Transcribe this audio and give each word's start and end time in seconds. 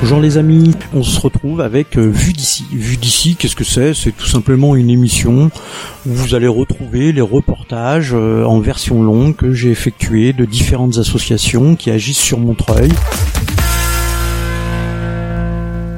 Bonjour 0.00 0.20
les 0.20 0.38
amis, 0.38 0.76
on 0.94 1.02
se 1.02 1.18
retrouve 1.18 1.60
avec 1.60 1.98
euh, 1.98 2.08
Vue 2.08 2.32
d'ici. 2.32 2.64
Vue 2.70 2.96
d'ici, 2.96 3.34
qu'est-ce 3.34 3.56
que 3.56 3.64
c'est? 3.64 3.94
C'est 3.94 4.12
tout 4.12 4.28
simplement 4.28 4.76
une 4.76 4.90
émission 4.90 5.50
où 6.06 6.12
vous 6.12 6.36
allez 6.36 6.46
retrouver 6.46 7.10
les 7.10 7.20
reportages 7.20 8.12
euh, 8.14 8.44
en 8.44 8.60
version 8.60 9.02
longue 9.02 9.34
que 9.34 9.52
j'ai 9.52 9.70
effectués 9.72 10.32
de 10.32 10.44
différentes 10.44 10.98
associations 10.98 11.74
qui 11.74 11.90
agissent 11.90 12.20
sur 12.20 12.38
Montreuil. 12.38 12.92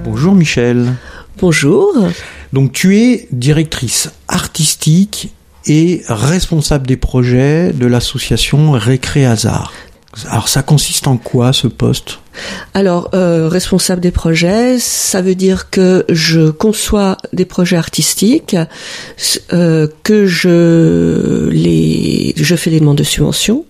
Bonjour 0.04 0.34
Michel. 0.34 0.94
Bonjour. 1.38 1.94
Donc 2.54 2.72
tu 2.72 2.96
es 2.96 3.28
directrice 3.32 4.10
artistique 4.28 5.28
et 5.66 6.00
responsable 6.08 6.86
des 6.86 6.96
projets 6.96 7.74
de 7.74 7.84
l'association 7.84 8.70
Récré 8.72 9.26
Hasard. 9.26 9.74
Alors 10.28 10.48
ça 10.48 10.62
consiste 10.62 11.06
en 11.06 11.16
quoi 11.16 11.52
ce 11.52 11.68
poste? 11.68 12.18
Alors 12.74 13.10
euh, 13.14 13.48
responsable 13.48 14.00
des 14.00 14.10
projets, 14.10 14.78
ça 14.78 15.22
veut 15.22 15.36
dire 15.36 15.70
que 15.70 16.04
je 16.08 16.50
conçois 16.50 17.16
des 17.32 17.44
projets 17.44 17.76
artistiques, 17.76 18.56
euh, 19.52 19.86
que 20.02 20.26
je 20.26 21.48
les, 21.50 22.34
je 22.36 22.56
fais 22.56 22.70
les 22.70 22.80
demandes 22.80 22.98
de 22.98 23.04
subvention, 23.04 23.64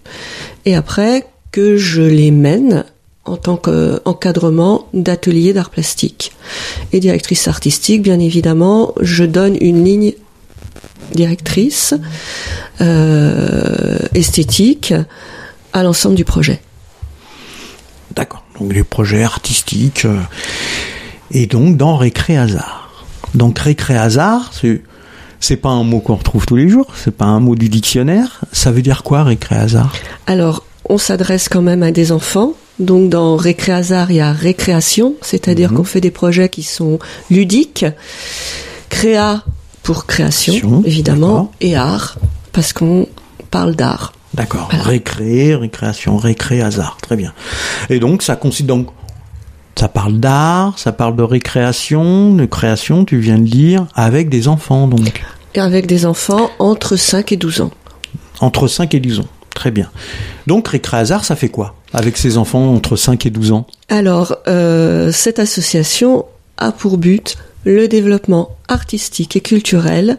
et 0.64 0.74
après 0.74 1.26
que 1.52 1.76
je 1.76 2.02
les 2.02 2.30
mène 2.30 2.84
en 3.26 3.36
tant 3.36 3.56
qu'encadrement 3.56 4.88
d'ateliers 4.94 5.52
d'art 5.52 5.70
plastique. 5.70 6.32
Et 6.92 7.00
directrice 7.00 7.48
artistique, 7.48 8.02
bien 8.02 8.18
évidemment, 8.18 8.94
je 9.00 9.24
donne 9.24 9.56
une 9.60 9.84
ligne 9.84 10.14
directrice 11.12 11.94
euh, 12.80 13.98
esthétique 14.14 14.94
à 15.72 15.82
l'ensemble 15.82 16.14
du 16.14 16.24
projet. 16.24 16.60
D'accord. 18.14 18.44
Donc 18.58 18.72
les 18.72 18.84
projets 18.84 19.22
artistiques 19.22 20.04
euh, 20.04 20.20
et 21.30 21.46
donc 21.46 21.76
dans 21.76 21.96
Récré 21.96 22.36
Hasard. 22.36 23.04
Donc 23.34 23.58
Récré 23.58 23.96
Hasard, 23.96 24.50
c'est 24.52 24.82
c'est 25.42 25.56
pas 25.56 25.70
un 25.70 25.84
mot 25.84 26.00
qu'on 26.00 26.16
retrouve 26.16 26.44
tous 26.44 26.56
les 26.56 26.68
jours, 26.68 26.86
c'est 26.94 27.16
pas 27.16 27.24
un 27.24 27.40
mot 27.40 27.54
du 27.54 27.70
dictionnaire. 27.70 28.40
Ça 28.52 28.70
veut 28.70 28.82
dire 28.82 29.02
quoi 29.02 29.24
Récré 29.24 29.56
Hasard? 29.56 29.94
Alors, 30.26 30.64
on 30.84 30.98
s'adresse 30.98 31.48
quand 31.48 31.62
même 31.62 31.82
à 31.82 31.92
des 31.92 32.12
enfants. 32.12 32.52
Donc 32.78 33.08
dans 33.08 33.36
Récré 33.36 33.72
Hasard, 33.72 34.10
il 34.10 34.16
y 34.16 34.20
a 34.20 34.32
récréation, 34.32 35.14
c'est-à-dire 35.22 35.70
mhm. 35.70 35.78
qu'on 35.78 35.84
fait 35.84 36.00
des 36.00 36.10
projets 36.10 36.48
qui 36.48 36.62
sont 36.62 36.98
ludiques. 37.30 37.86
Créa 38.90 39.44
pour 39.82 40.06
création, 40.06 40.82
évidemment, 40.84 41.52
et 41.60 41.74
art 41.74 42.18
parce 42.52 42.72
qu'on 42.72 43.08
parle 43.50 43.74
d'art. 43.74 44.12
D'accord. 44.34 44.68
Récré, 44.70 45.54
récréation, 45.54 46.16
récré, 46.16 46.62
hasard. 46.62 46.98
Très 47.02 47.16
bien. 47.16 47.32
Et 47.88 47.98
donc, 47.98 48.22
ça 48.22 48.36
consiste 48.36 48.66
donc, 48.66 48.88
ça 49.76 49.88
parle 49.88 50.18
d'art, 50.18 50.78
ça 50.78 50.92
parle 50.92 51.16
de 51.16 51.22
récréation, 51.22 52.34
de 52.34 52.44
création, 52.44 53.04
tu 53.04 53.18
viens 53.18 53.38
de 53.38 53.44
dire, 53.44 53.86
avec 53.94 54.28
des 54.28 54.46
enfants, 54.46 54.86
donc. 54.86 55.24
Et 55.54 55.60
avec 55.60 55.86
des 55.86 56.06
enfants 56.06 56.50
entre 56.58 56.96
5 56.96 57.32
et 57.32 57.36
12 57.36 57.62
ans. 57.62 57.70
Entre 58.40 58.68
5 58.68 58.94
et 58.94 59.00
12 59.00 59.20
ans. 59.20 59.28
Très 59.54 59.70
bien. 59.70 59.90
Donc, 60.46 60.68
récré 60.68 60.98
hasard, 60.98 61.24
ça 61.24 61.34
fait 61.34 61.48
quoi 61.48 61.74
avec 61.92 62.16
ces 62.16 62.36
enfants 62.36 62.72
entre 62.74 62.96
5 62.96 63.26
et 63.26 63.30
12 63.30 63.52
ans? 63.52 63.66
Alors, 63.88 64.36
euh, 64.48 65.10
cette 65.12 65.38
association 65.38 66.24
a 66.56 66.72
pour 66.72 66.98
but 66.98 67.36
le 67.64 67.88
développement 67.88 68.56
artistique 68.68 69.36
et 69.36 69.40
culturel 69.40 70.18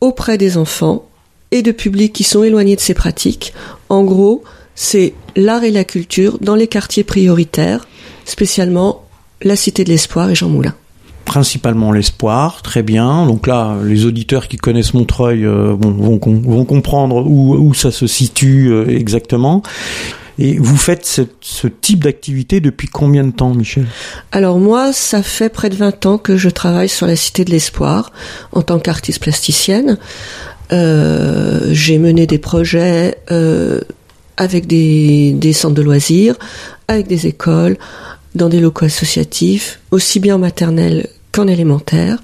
auprès 0.00 0.38
des 0.38 0.56
enfants 0.56 1.04
et 1.50 1.62
de 1.62 1.72
publics 1.72 2.12
qui 2.12 2.24
sont 2.24 2.42
éloignés 2.42 2.76
de 2.76 2.80
ces 2.80 2.94
pratiques. 2.94 3.52
En 3.88 4.04
gros, 4.04 4.42
c'est 4.74 5.14
l'art 5.36 5.64
et 5.64 5.70
la 5.70 5.84
culture 5.84 6.38
dans 6.40 6.54
les 6.54 6.66
quartiers 6.66 7.04
prioritaires, 7.04 7.86
spécialement 8.24 9.04
la 9.42 9.56
Cité 9.56 9.84
de 9.84 9.90
l'Espoir 9.90 10.30
et 10.30 10.34
Jean 10.34 10.48
Moulin. 10.48 10.74
Principalement 11.24 11.92
l'espoir, 11.92 12.62
très 12.62 12.82
bien. 12.82 13.26
Donc 13.26 13.46
là, 13.46 13.76
les 13.84 14.04
auditeurs 14.04 14.48
qui 14.48 14.56
connaissent 14.56 14.94
Montreuil 14.94 15.44
euh, 15.44 15.76
vont, 15.78 16.18
comprendre 16.18 17.24
où, 17.26 17.72
ça 17.74 17.90
se 17.90 18.06
situe 18.06 18.68
euh, 18.70 18.88
exactement. 18.88 19.62
Et 20.38 20.58
vous 20.58 20.78
faites 20.78 21.04
ce, 21.04 21.66
type 21.68 22.04
d'activité 22.04 22.60
depuis 22.60 22.88
combien 22.88 23.24
de 23.24 23.30
temps, 23.30 23.54
Michel? 23.54 23.86
Alors 24.32 24.58
moi, 24.58 24.92
ça 24.92 25.22
fait 25.22 25.50
près 25.50 25.68
de 25.68 25.76
20 25.76 26.06
ans 26.06 26.18
que 26.18 26.38
je 26.38 26.48
travaille 26.48 26.88
sur 26.88 27.06
la 27.06 27.14
Cité 27.14 27.44
de 27.44 27.50
l'Espoir 27.50 28.10
en 28.52 28.62
tant 28.62 28.78
qu'artiste 28.78 29.20
plasticienne. 29.20 29.98
Euh, 30.72 31.68
j'ai 31.72 31.98
mené 31.98 32.26
des 32.26 32.38
projets 32.38 33.18
euh, 33.30 33.80
avec 34.36 34.66
des, 34.66 35.32
des, 35.32 35.52
centres 35.52 35.74
de 35.74 35.82
loisirs, 35.82 36.36
avec 36.88 37.06
des 37.06 37.26
écoles, 37.26 37.76
dans 38.34 38.48
des 38.48 38.60
locaux 38.60 38.86
associatifs, 38.86 39.80
aussi 39.90 40.20
bien 40.20 40.36
en 40.36 40.38
maternelle 40.38 41.08
qu'en 41.32 41.46
élémentaire. 41.46 42.18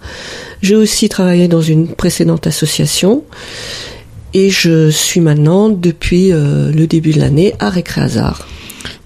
J'ai 0.63 0.77
aussi 0.77 1.09
travaillé 1.09 1.49
dans 1.49 1.61
une 1.61 1.89
précédente 1.89 2.47
association 2.47 3.25
et 4.35 4.51
je 4.51 4.91
suis 4.91 5.21
maintenant, 5.21 5.69
depuis 5.69 6.33
euh, 6.33 6.71
le 6.71 6.87
début 6.87 7.13
de 7.13 7.21
l'année, 7.21 7.55
à 7.59 7.71
Récréazard. 7.71 8.47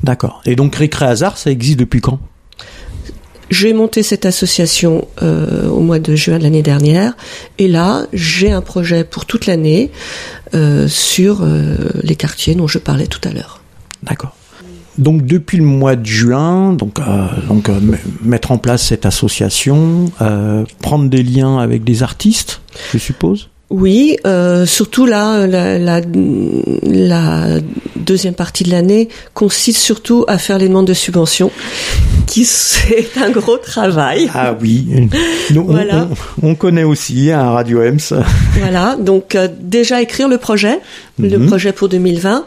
D'accord. 0.03 0.43
Et 0.45 0.57
donc 0.57 0.75
Récréazard, 0.75 1.39
ça 1.39 1.51
existe 1.51 1.79
depuis 1.79 2.01
quand? 2.01 2.19
J'ai 3.51 3.73
monté 3.73 4.03
cette 4.03 4.27
association 4.27 5.09
euh, 5.23 5.69
au 5.69 5.81
mois 5.81 5.99
de 5.99 6.15
juin 6.15 6.39
de 6.39 6.45
l'année 6.45 6.63
dernière 6.63 7.15
et 7.59 7.69
là 7.69 8.07
j'ai 8.13 8.51
un 8.51 8.61
projet 8.63 9.05
pour 9.05 9.27
toute 9.27 9.47
l'année 9.47 9.91
euh, 10.55 10.89
sur 10.89 11.41
euh, 11.43 11.77
les 12.03 12.17
quartiers 12.17 12.55
dont 12.55 12.69
je 12.69 12.79
parlais 12.79 13.07
tout 13.07 13.21
à 13.29 13.33
l'heure. 13.33 13.61
D'accord. 14.03 14.35
Donc 14.99 15.25
depuis 15.25 15.59
le 15.59 15.65
mois 15.65 15.97
de 15.97 16.05
juin, 16.05 16.73
donc, 16.73 16.99
donc 17.49 17.71
mettre 18.23 18.51
en 18.51 18.59
place 18.59 18.83
cette 18.83 19.07
association, 19.07 20.11
prendre 20.83 21.09
des 21.09 21.23
liens 21.23 21.59
avec 21.59 21.85
des 21.85 22.03
artistes, 22.03 22.61
je 22.93 22.99
suppose? 22.99 23.49
Oui, 23.71 24.17
euh, 24.27 24.67
surtout 24.67 25.07
là, 25.07 25.47
la, 25.47 25.79
la, 25.79 26.01
la, 26.83 27.47
deuxième 27.95 28.35
partie 28.35 28.65
de 28.65 28.71
l'année 28.71 29.09
consiste 29.33 29.79
surtout 29.79 30.25
à 30.27 30.39
faire 30.39 30.59
les 30.59 30.67
demandes 30.67 30.89
de 30.89 30.95
subventions, 30.95 31.53
qui 32.27 32.45
c'est 32.45 33.09
un 33.23 33.31
gros 33.31 33.59
travail. 33.59 34.29
Ah 34.35 34.57
oui, 34.61 34.89
Nous, 35.53 35.65
voilà. 35.65 36.09
on, 36.43 36.57
connaît 36.57 36.83
aussi 36.83 37.31
à 37.31 37.43
hein, 37.43 37.51
Radio 37.53 37.81
Ems. 37.83 38.25
Voilà, 38.59 38.97
donc 38.97 39.37
euh, 39.37 39.47
déjà 39.61 40.03
écrire 40.03 40.29
le 40.29 40.39
projet, 40.39 40.81
le 41.21 41.39
mhm. 41.39 41.47
projet 41.47 41.73
pour 41.73 41.89
2020. 41.89 42.47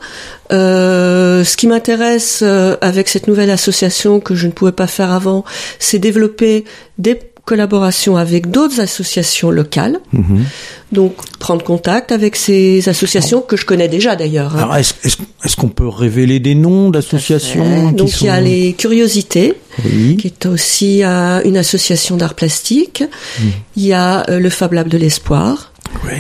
Euh, 0.52 1.44
ce 1.46 1.56
qui 1.56 1.68
m'intéresse 1.68 2.42
euh, 2.44 2.76
avec 2.82 3.08
cette 3.08 3.28
nouvelle 3.28 3.50
association 3.50 4.20
que 4.20 4.36
je 4.36 4.48
ne 4.48 4.52
pouvais 4.52 4.74
pas 4.74 4.88
faire 4.88 5.12
avant, 5.12 5.46
c'est 5.80 6.00
développer 6.00 6.66
des 6.98 7.18
collaboration 7.46 8.16
avec 8.16 8.50
d'autres 8.50 8.80
associations 8.80 9.52
locales. 9.52 10.00
Mhm. 10.14 10.46
Donc 10.92 11.16
prendre 11.40 11.64
contact 11.64 12.12
avec 12.12 12.36
ces 12.36 12.88
associations 12.88 13.42
que 13.42 13.58
je 13.58 13.66
connais 13.66 13.88
déjà 13.88 14.16
d'ailleurs. 14.16 14.56
Hein. 14.56 14.64
Alors 14.64 14.78
est-ce 14.78 15.56
qu'on 15.58 15.70
peut 15.70 15.88
révéler 15.88 16.40
des 16.40 16.56
noms 16.56 16.90
d'associations 16.90 17.92
Donc 17.92 18.22
il 18.22 18.28
y 18.28 18.30
a 18.30 18.40
les 18.40 18.74
Curiosités, 18.74 19.56
qui 19.82 20.28
est 20.28 20.46
aussi 20.46 21.04
euh, 21.04 21.42
une 21.44 21.58
association 21.58 22.16
d'art 22.16 22.36
plastique. 22.36 23.04
Mhm. 23.40 23.52
Il 23.76 23.86
y 23.86 23.94
a 23.94 24.30
euh, 24.30 24.40
le 24.40 24.50
Fab 24.50 24.74
Lab 24.74 24.88
de 24.88 24.98
l'espoir. 24.98 25.74
Oui. 26.06 26.14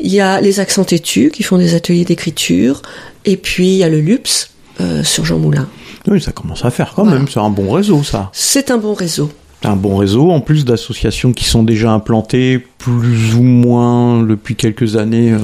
Il 0.00 0.12
y 0.12 0.20
a 0.20 0.40
les 0.40 0.60
Accents 0.60 0.84
Têtus 0.84 1.30
qui 1.32 1.42
font 1.42 1.58
des 1.58 1.74
ateliers 1.74 2.04
d'écriture. 2.04 2.82
Et 3.24 3.36
puis 3.36 3.68
il 3.68 3.76
y 3.76 3.84
a 3.84 3.88
le 3.88 4.00
LUPS 4.00 4.50
euh, 4.80 5.02
sur 5.02 5.24
Jean 5.24 5.38
Moulin. 5.38 5.68
Oui, 6.06 6.20
ça 6.20 6.32
commence 6.32 6.64
à 6.64 6.70
faire 6.70 6.92
quand 6.94 7.04
même. 7.04 7.26
C'est 7.28 7.40
un 7.40 7.50
bon 7.50 7.72
réseau, 7.72 8.02
ça. 8.02 8.30
C'est 8.32 8.70
un 8.70 8.78
bon 8.78 8.94
réseau 8.94 9.30
un 9.64 9.76
bon 9.76 9.96
réseau, 9.96 10.30
en 10.30 10.40
plus 10.40 10.64
d'associations 10.64 11.32
qui 11.32 11.44
sont 11.44 11.64
déjà 11.64 11.90
implantées 11.90 12.64
plus 12.78 13.34
ou 13.34 13.42
moins 13.42 14.22
depuis 14.22 14.54
quelques 14.54 14.96
années 14.96 15.32
euh, 15.32 15.38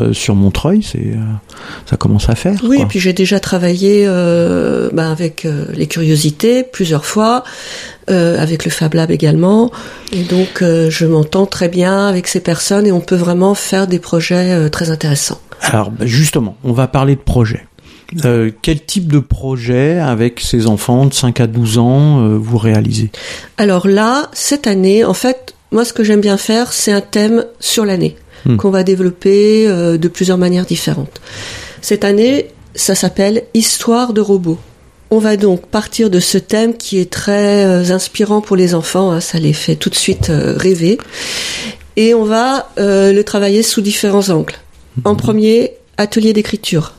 euh, 0.00 0.12
sur 0.12 0.34
Montreuil, 0.34 0.82
c'est 0.82 0.98
euh, 0.98 1.20
ça 1.88 1.96
commence 1.96 2.28
à 2.28 2.34
faire. 2.34 2.58
Oui, 2.64 2.80
et 2.80 2.86
puis 2.86 2.98
j'ai 2.98 3.12
déjà 3.12 3.38
travaillé 3.38 4.06
ben, 4.06 5.10
avec 5.10 5.46
les 5.74 5.86
curiosités 5.86 6.64
plusieurs 6.64 7.06
fois, 7.06 7.44
avec 8.08 8.64
le 8.64 8.70
Fab 8.70 8.94
Lab 8.94 9.10
également, 9.10 9.70
et 10.12 10.24
donc 10.24 10.62
je 10.62 11.06
m'entends 11.06 11.46
très 11.46 11.68
bien 11.68 12.06
avec 12.08 12.26
ces 12.26 12.40
personnes 12.40 12.86
et 12.86 12.92
on 12.92 13.00
peut 13.00 13.16
vraiment 13.16 13.54
faire 13.54 13.86
des 13.86 13.98
projets 13.98 14.68
très 14.70 14.90
intéressants. 14.90 15.40
Alors 15.60 15.90
ben, 15.90 16.06
justement, 16.06 16.56
on 16.64 16.72
va 16.72 16.88
parler 16.88 17.14
de 17.14 17.20
projets. 17.20 17.64
Euh, 18.24 18.50
quel 18.62 18.80
type 18.84 19.10
de 19.10 19.18
projet 19.18 19.98
avec 19.98 20.40
ces 20.40 20.66
enfants 20.66 21.06
de 21.06 21.14
5 21.14 21.40
à 21.40 21.46
12 21.46 21.78
ans 21.78 22.20
euh, 22.20 22.36
vous 22.36 22.58
réalisez? 22.58 23.10
Alors 23.58 23.88
là, 23.88 24.30
cette 24.32 24.66
année, 24.66 25.04
en 25.04 25.14
fait, 25.14 25.54
moi 25.72 25.84
ce 25.84 25.92
que 25.92 26.04
j'aime 26.04 26.20
bien 26.20 26.36
faire, 26.36 26.72
c'est 26.72 26.92
un 26.92 27.00
thème 27.00 27.44
sur 27.58 27.84
l'année 27.84 28.16
hmm. 28.44 28.56
qu'on 28.56 28.70
va 28.70 28.84
développer 28.84 29.66
euh, 29.66 29.98
de 29.98 30.08
plusieurs 30.08 30.38
manières 30.38 30.66
différentes. 30.66 31.20
Cette 31.82 32.04
année, 32.04 32.48
ça 32.74 32.94
s'appelle 32.94 33.42
Histoire 33.54 34.12
de 34.12 34.20
robots. 34.20 34.58
On 35.10 35.18
va 35.18 35.36
donc 35.36 35.66
partir 35.66 36.10
de 36.10 36.20
ce 36.20 36.38
thème 36.38 36.76
qui 36.76 36.98
est 36.98 37.10
très 37.10 37.92
inspirant 37.92 38.40
pour 38.40 38.56
les 38.56 38.74
enfants, 38.74 39.12
hein, 39.12 39.20
ça 39.20 39.38
les 39.38 39.52
fait 39.52 39.76
tout 39.76 39.88
de 39.88 39.94
suite 39.94 40.32
rêver, 40.32 40.98
et 41.94 42.12
on 42.12 42.24
va 42.24 42.70
le 42.76 43.22
travailler 43.22 43.62
sous 43.62 43.80
différents 43.82 44.30
angles. 44.30 44.56
En 45.04 45.12
hmm. 45.12 45.16
premier, 45.16 45.72
atelier 45.96 46.32
d'écriture. 46.32 46.96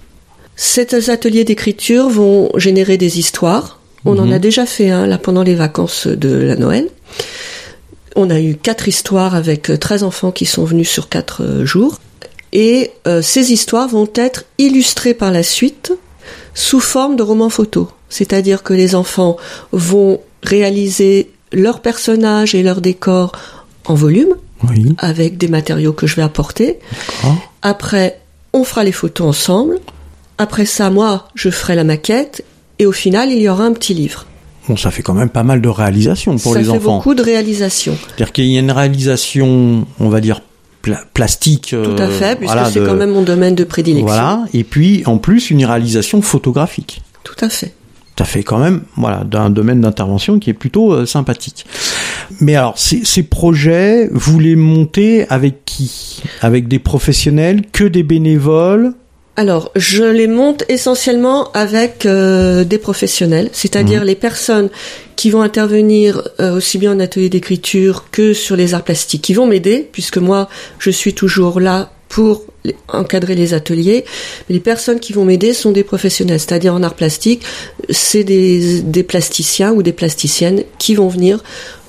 Ces 0.58 1.10
ateliers 1.12 1.44
d'écriture 1.46 2.10
vont 2.10 2.50
générer 2.58 2.98
des 2.98 3.20
histoires 3.20 3.80
On 4.06 4.18
en 4.20 4.26
Mhm. 4.28 4.34
a 4.34 4.40
déjà 4.40 4.66
fait 4.66 4.90
un 4.90 5.06
là 5.06 5.18
pendant 5.18 5.44
les 5.44 5.56
vacances 5.56 6.08
de 6.08 6.30
la 6.30 6.56
Noël. 6.56 6.88
On 8.16 8.30
a 8.30 8.40
eu 8.40 8.56
quatre 8.56 8.88
histoires 8.88 9.36
avec 9.36 9.70
euh, 9.70 9.78
13 9.78 10.04
enfants 10.04 10.32
qui 10.32 10.46
sont 10.46 10.64
venus 10.66 10.90
sur 10.90 11.10
quatre 11.10 11.44
euh, 11.44 11.66
jours. 11.66 12.00
Et 12.54 12.92
euh, 13.06 13.22
ces 13.22 13.52
histoires 13.52 13.88
vont 13.90 14.08
être 14.16 14.46
illustrées 14.60 15.14
par 15.14 15.32
la 15.32 15.44
suite 15.44 15.92
sous 16.54 16.80
forme 16.80 17.16
de 17.18 17.24
romans 17.24 17.50
photos. 17.50 17.88
C'est-à-dire 18.10 18.64
que 18.64 18.74
les 18.74 18.96
enfants 18.96 19.36
vont 19.74 20.22
réaliser 20.44 21.30
leurs 21.52 21.82
personnages 21.82 22.56
et 22.56 22.64
leurs 22.64 22.80
décors 22.82 23.34
en 23.86 23.96
volume 23.96 24.36
Oui, 24.70 24.96
avec 25.00 25.38
des 25.38 25.50
matériaux 25.50 25.92
que 25.94 26.08
je 26.08 26.16
vais 26.16 26.22
apporter. 26.24 26.80
Après, 27.62 28.22
on 28.54 28.64
fera 28.64 28.84
les 28.86 28.92
photos 28.94 29.28
ensemble. 29.28 29.80
Après 30.38 30.66
ça, 30.66 30.90
moi, 30.90 31.28
je 31.36 31.50
ferai 31.50 31.76
la 31.76 31.84
maquette. 31.84 32.44
Et 32.80 32.86
au 32.86 32.92
final, 32.92 33.32
il 33.32 33.42
y 33.42 33.50
aura 33.50 33.64
un 33.64 33.74
petit 33.74 33.94
livre. 33.94 34.26
Bon, 34.70 34.78
ça 34.78 34.92
fait 34.92 35.02
quand 35.02 35.14
même 35.14 35.30
pas 35.30 35.44
mal 35.44 35.62
de 35.62 35.70
réalisations 35.70 36.38
pour 36.38 36.54
ça 36.54 36.60
les 36.60 36.66
fait 36.66 36.72
enfants. 36.72 36.98
beaucoup 36.98 37.16
de 37.16 37.24
réalisations. 37.24 37.98
C'est-à-dire 38.06 38.32
qu'il 38.34 38.46
y 38.46 38.58
a 38.58 38.60
une 38.60 38.72
réalisation, 38.72 39.88
on 40.00 40.10
va 40.10 40.20
dire, 40.22 40.42
pla- 40.82 41.04
plastique. 41.14 41.70
Tout 41.70 41.96
à 41.98 42.04
euh, 42.04 42.10
fait, 42.20 42.36
puisque 42.36 42.54
voilà, 42.54 42.70
c'est 42.70 42.82
de- 42.82 42.86
quand 42.86 42.94
même 42.96 43.12
mon 43.12 43.24
domaine 43.24 43.56
de 43.56 43.64
prédilection. 43.64 44.06
Voilà, 44.08 44.44
et 44.54 44.64
puis 44.64 45.04
en 45.06 45.18
plus 45.18 45.50
une 45.50 45.66
réalisation 45.66 46.22
photographique. 46.22 47.02
Tout 47.24 47.36
à 47.42 47.50
fait. 47.50 47.74
Ça 48.20 48.26
fait 48.26 48.44
quand 48.44 48.58
même, 48.58 48.82
voilà, 48.96 49.24
d'un 49.24 49.50
domaine 49.50 49.82
d'intervention 49.82 50.38
qui 50.40 50.50
est 50.50 50.54
plutôt 50.54 50.92
euh, 50.92 51.06
sympathique. 51.06 51.66
Mais 52.42 52.56
alors, 52.56 52.78
ces, 52.78 53.06
ces 53.06 53.24
projets, 53.24 54.10
vous 54.12 54.40
les 54.40 54.56
montez 54.56 55.28
avec 55.30 55.64
qui? 55.66 56.22
Avec 56.42 56.68
des 56.68 56.80
professionnels, 56.80 57.62
que 57.72 57.84
des 57.86 58.04
bénévoles? 58.04 58.94
Alors, 59.40 59.72
je 59.76 60.04
les 60.04 60.26
monte 60.26 60.64
essentiellement 60.68 61.52
avec 61.54 62.08
euh, 62.08 62.64
des 62.64 62.80
professionnels, 62.80 63.50
c'est-à-dire 63.54 64.04
les 64.04 64.16
personnes 64.16 64.70
qui 65.16 65.30
vont 65.30 65.42
intervenir 65.44 66.28
euh, 66.40 66.58
aussi 66.58 66.80
bien 66.80 66.94
en 66.94 67.00
atelier 67.00 67.30
d'écriture 67.30 68.06
que 68.12 68.34
sur 68.34 68.56
les 68.56 68.74
arts 68.74 68.84
plastiques, 68.84 69.22
qui 69.22 69.36
vont 69.36 69.46
m'aider, 69.46 69.88
puisque 69.92 70.18
moi, 70.18 70.50
je 70.80 70.90
suis 70.90 71.14
toujours 71.14 71.60
là 71.60 71.92
pour 72.10 72.46
les- 72.64 72.76
encadrer 72.88 73.36
les 73.36 73.54
ateliers. 73.54 74.06
Mais 74.50 74.56
les 74.56 74.60
personnes 74.60 75.00
qui 75.00 75.14
vont 75.14 75.24
m'aider 75.24 75.54
sont 75.54 75.72
des 75.72 75.84
professionnels, 75.84 76.40
c'est-à-dire 76.40 76.74
en 76.74 76.82
arts 76.82 76.96
plastiques, 76.96 77.44
c'est 77.92 78.24
des, 78.24 78.82
des 78.82 79.04
plasticiens 79.04 79.72
ou 79.72 79.84
des 79.84 79.94
plasticiennes 79.94 80.64
qui 80.80 80.96
vont 80.96 81.10
venir 81.10 81.44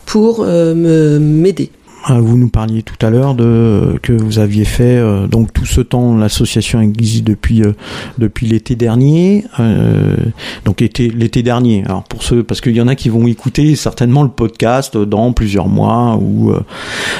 pour 0.04 0.42
euh, 0.42 0.74
me 0.74 1.18
m'aider. 1.18 1.70
Euh, 2.10 2.20
Vous 2.20 2.38
nous 2.38 2.48
parliez 2.48 2.82
tout 2.82 2.94
à 3.04 3.10
l'heure 3.10 3.34
de 3.34 3.98
que 4.02 4.12
vous 4.12 4.38
aviez 4.38 4.64
fait 4.64 4.96
euh, 4.96 5.26
donc 5.26 5.52
tout 5.52 5.66
ce 5.66 5.80
temps 5.82 6.16
l'association 6.16 6.80
existe 6.80 7.24
depuis 7.24 7.62
euh, 7.62 7.72
depuis 8.16 8.46
l'été 8.46 8.76
dernier 8.76 9.44
euh, 9.60 10.16
donc 10.64 10.80
l'été 10.80 11.10
l'été 11.10 11.42
dernier 11.42 11.84
alors 11.84 12.04
pour 12.04 12.22
ceux 12.22 12.42
parce 12.42 12.60
qu'il 12.62 12.74
y 12.74 12.80
en 12.80 12.88
a 12.88 12.94
qui 12.94 13.10
vont 13.10 13.26
écouter 13.26 13.76
certainement 13.76 14.22
le 14.22 14.30
podcast 14.30 14.96
dans 14.96 15.32
plusieurs 15.32 15.68
mois 15.68 16.16
ou 16.20 16.50
euh, 16.52 16.60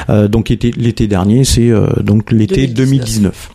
euh, 0.09 0.29
donc 0.29 0.51
été- 0.51 0.73
l'été 0.77 1.07
dernier 1.07 1.45
c'est 1.45 1.69
euh, 1.71 1.89
donc 2.03 2.33
l'été 2.33 2.67
2019. 2.67 2.77
2019. 2.77 3.51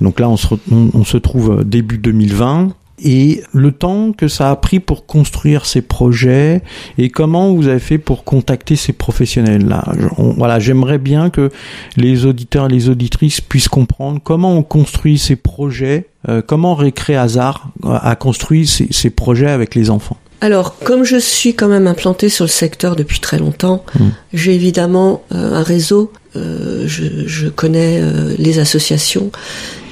donc 0.00 0.20
là 0.20 0.28
on 0.28 0.36
se 0.36 0.46
on, 0.70 0.90
on 0.94 1.04
se 1.04 1.16
trouve 1.16 1.58
euh, 1.60 1.64
début 1.64 1.98
2020 1.98 2.68
et 3.02 3.42
le 3.52 3.72
temps 3.72 4.12
que 4.12 4.28
ça 4.28 4.50
a 4.50 4.56
pris 4.56 4.80
pour 4.80 5.06
construire 5.06 5.66
ces 5.66 5.82
projets 5.82 6.62
et 6.98 7.10
comment 7.10 7.52
vous 7.52 7.68
avez 7.68 7.80
fait 7.80 7.98
pour 7.98 8.24
contacter 8.24 8.76
ces 8.76 8.92
professionnels 8.92 9.66
là 9.66 9.84
voilà 10.18 10.58
j'aimerais 10.58 10.98
bien 10.98 11.30
que 11.30 11.50
les 11.96 12.26
auditeurs 12.26 12.66
et 12.66 12.68
les 12.68 12.88
auditrices 12.88 13.40
puissent 13.40 13.68
comprendre 13.68 14.20
comment 14.22 14.56
on 14.56 14.62
construit 14.62 15.18
ces 15.18 15.36
projets 15.36 16.06
euh, 16.28 16.40
comment 16.40 16.74
Récré 16.74 17.16
Hasard 17.16 17.70
euh, 17.84 17.98
a 18.00 18.14
construit 18.14 18.66
ces 18.66 19.10
projets 19.10 19.50
avec 19.50 19.74
les 19.74 19.90
enfants 19.90 20.16
Alors, 20.42 20.76
comme 20.80 21.04
je 21.04 21.16
suis 21.18 21.54
quand 21.54 21.68
même 21.68 21.86
implantée 21.86 22.28
sur 22.28 22.44
le 22.44 22.50
secteur 22.50 22.96
depuis 22.96 23.20
très 23.20 23.38
longtemps, 23.38 23.84
Mm. 23.98 24.04
j'ai 24.34 24.54
évidemment 24.54 25.22
euh, 25.32 25.54
un 25.54 25.62
réseau. 25.62 26.12
euh, 26.34 26.84
je, 26.88 27.04
je 27.26 27.46
connais 27.48 28.00
euh, 28.00 28.34
les 28.38 28.58
associations. 28.58 29.30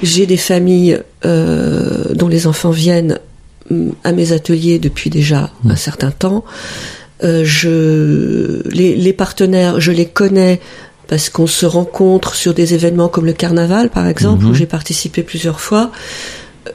J'ai 0.03 0.25
des 0.25 0.37
familles 0.37 0.99
dont 1.23 2.27
les 2.27 2.47
enfants 2.47 2.71
viennent 2.71 3.17
mm, 3.69 3.91
à 4.03 4.11
mes 4.11 4.31
ateliers 4.33 4.77
depuis 4.79 5.09
déjà 5.09 5.51
un 5.69 5.75
certain 5.75 6.11
temps. 6.11 6.43
Je, 7.23 8.61
les, 8.69 8.95
les 8.95 9.13
partenaires, 9.13 9.79
je 9.79 9.91
les 9.91 10.05
connais 10.07 10.59
parce 11.07 11.29
qu'on 11.29 11.45
se 11.47 11.65
rencontre 11.65 12.35
sur 12.35 12.53
des 12.53 12.73
événements 12.73 13.09
comme 13.09 13.25
le 13.25 13.33
carnaval, 13.33 13.89
par 13.89 14.07
exemple, 14.07 14.43
Mhm. 14.45 14.49
où 14.51 14.53
j'ai 14.53 14.65
participé 14.65 15.21
plusieurs 15.23 15.59
fois 15.61 15.91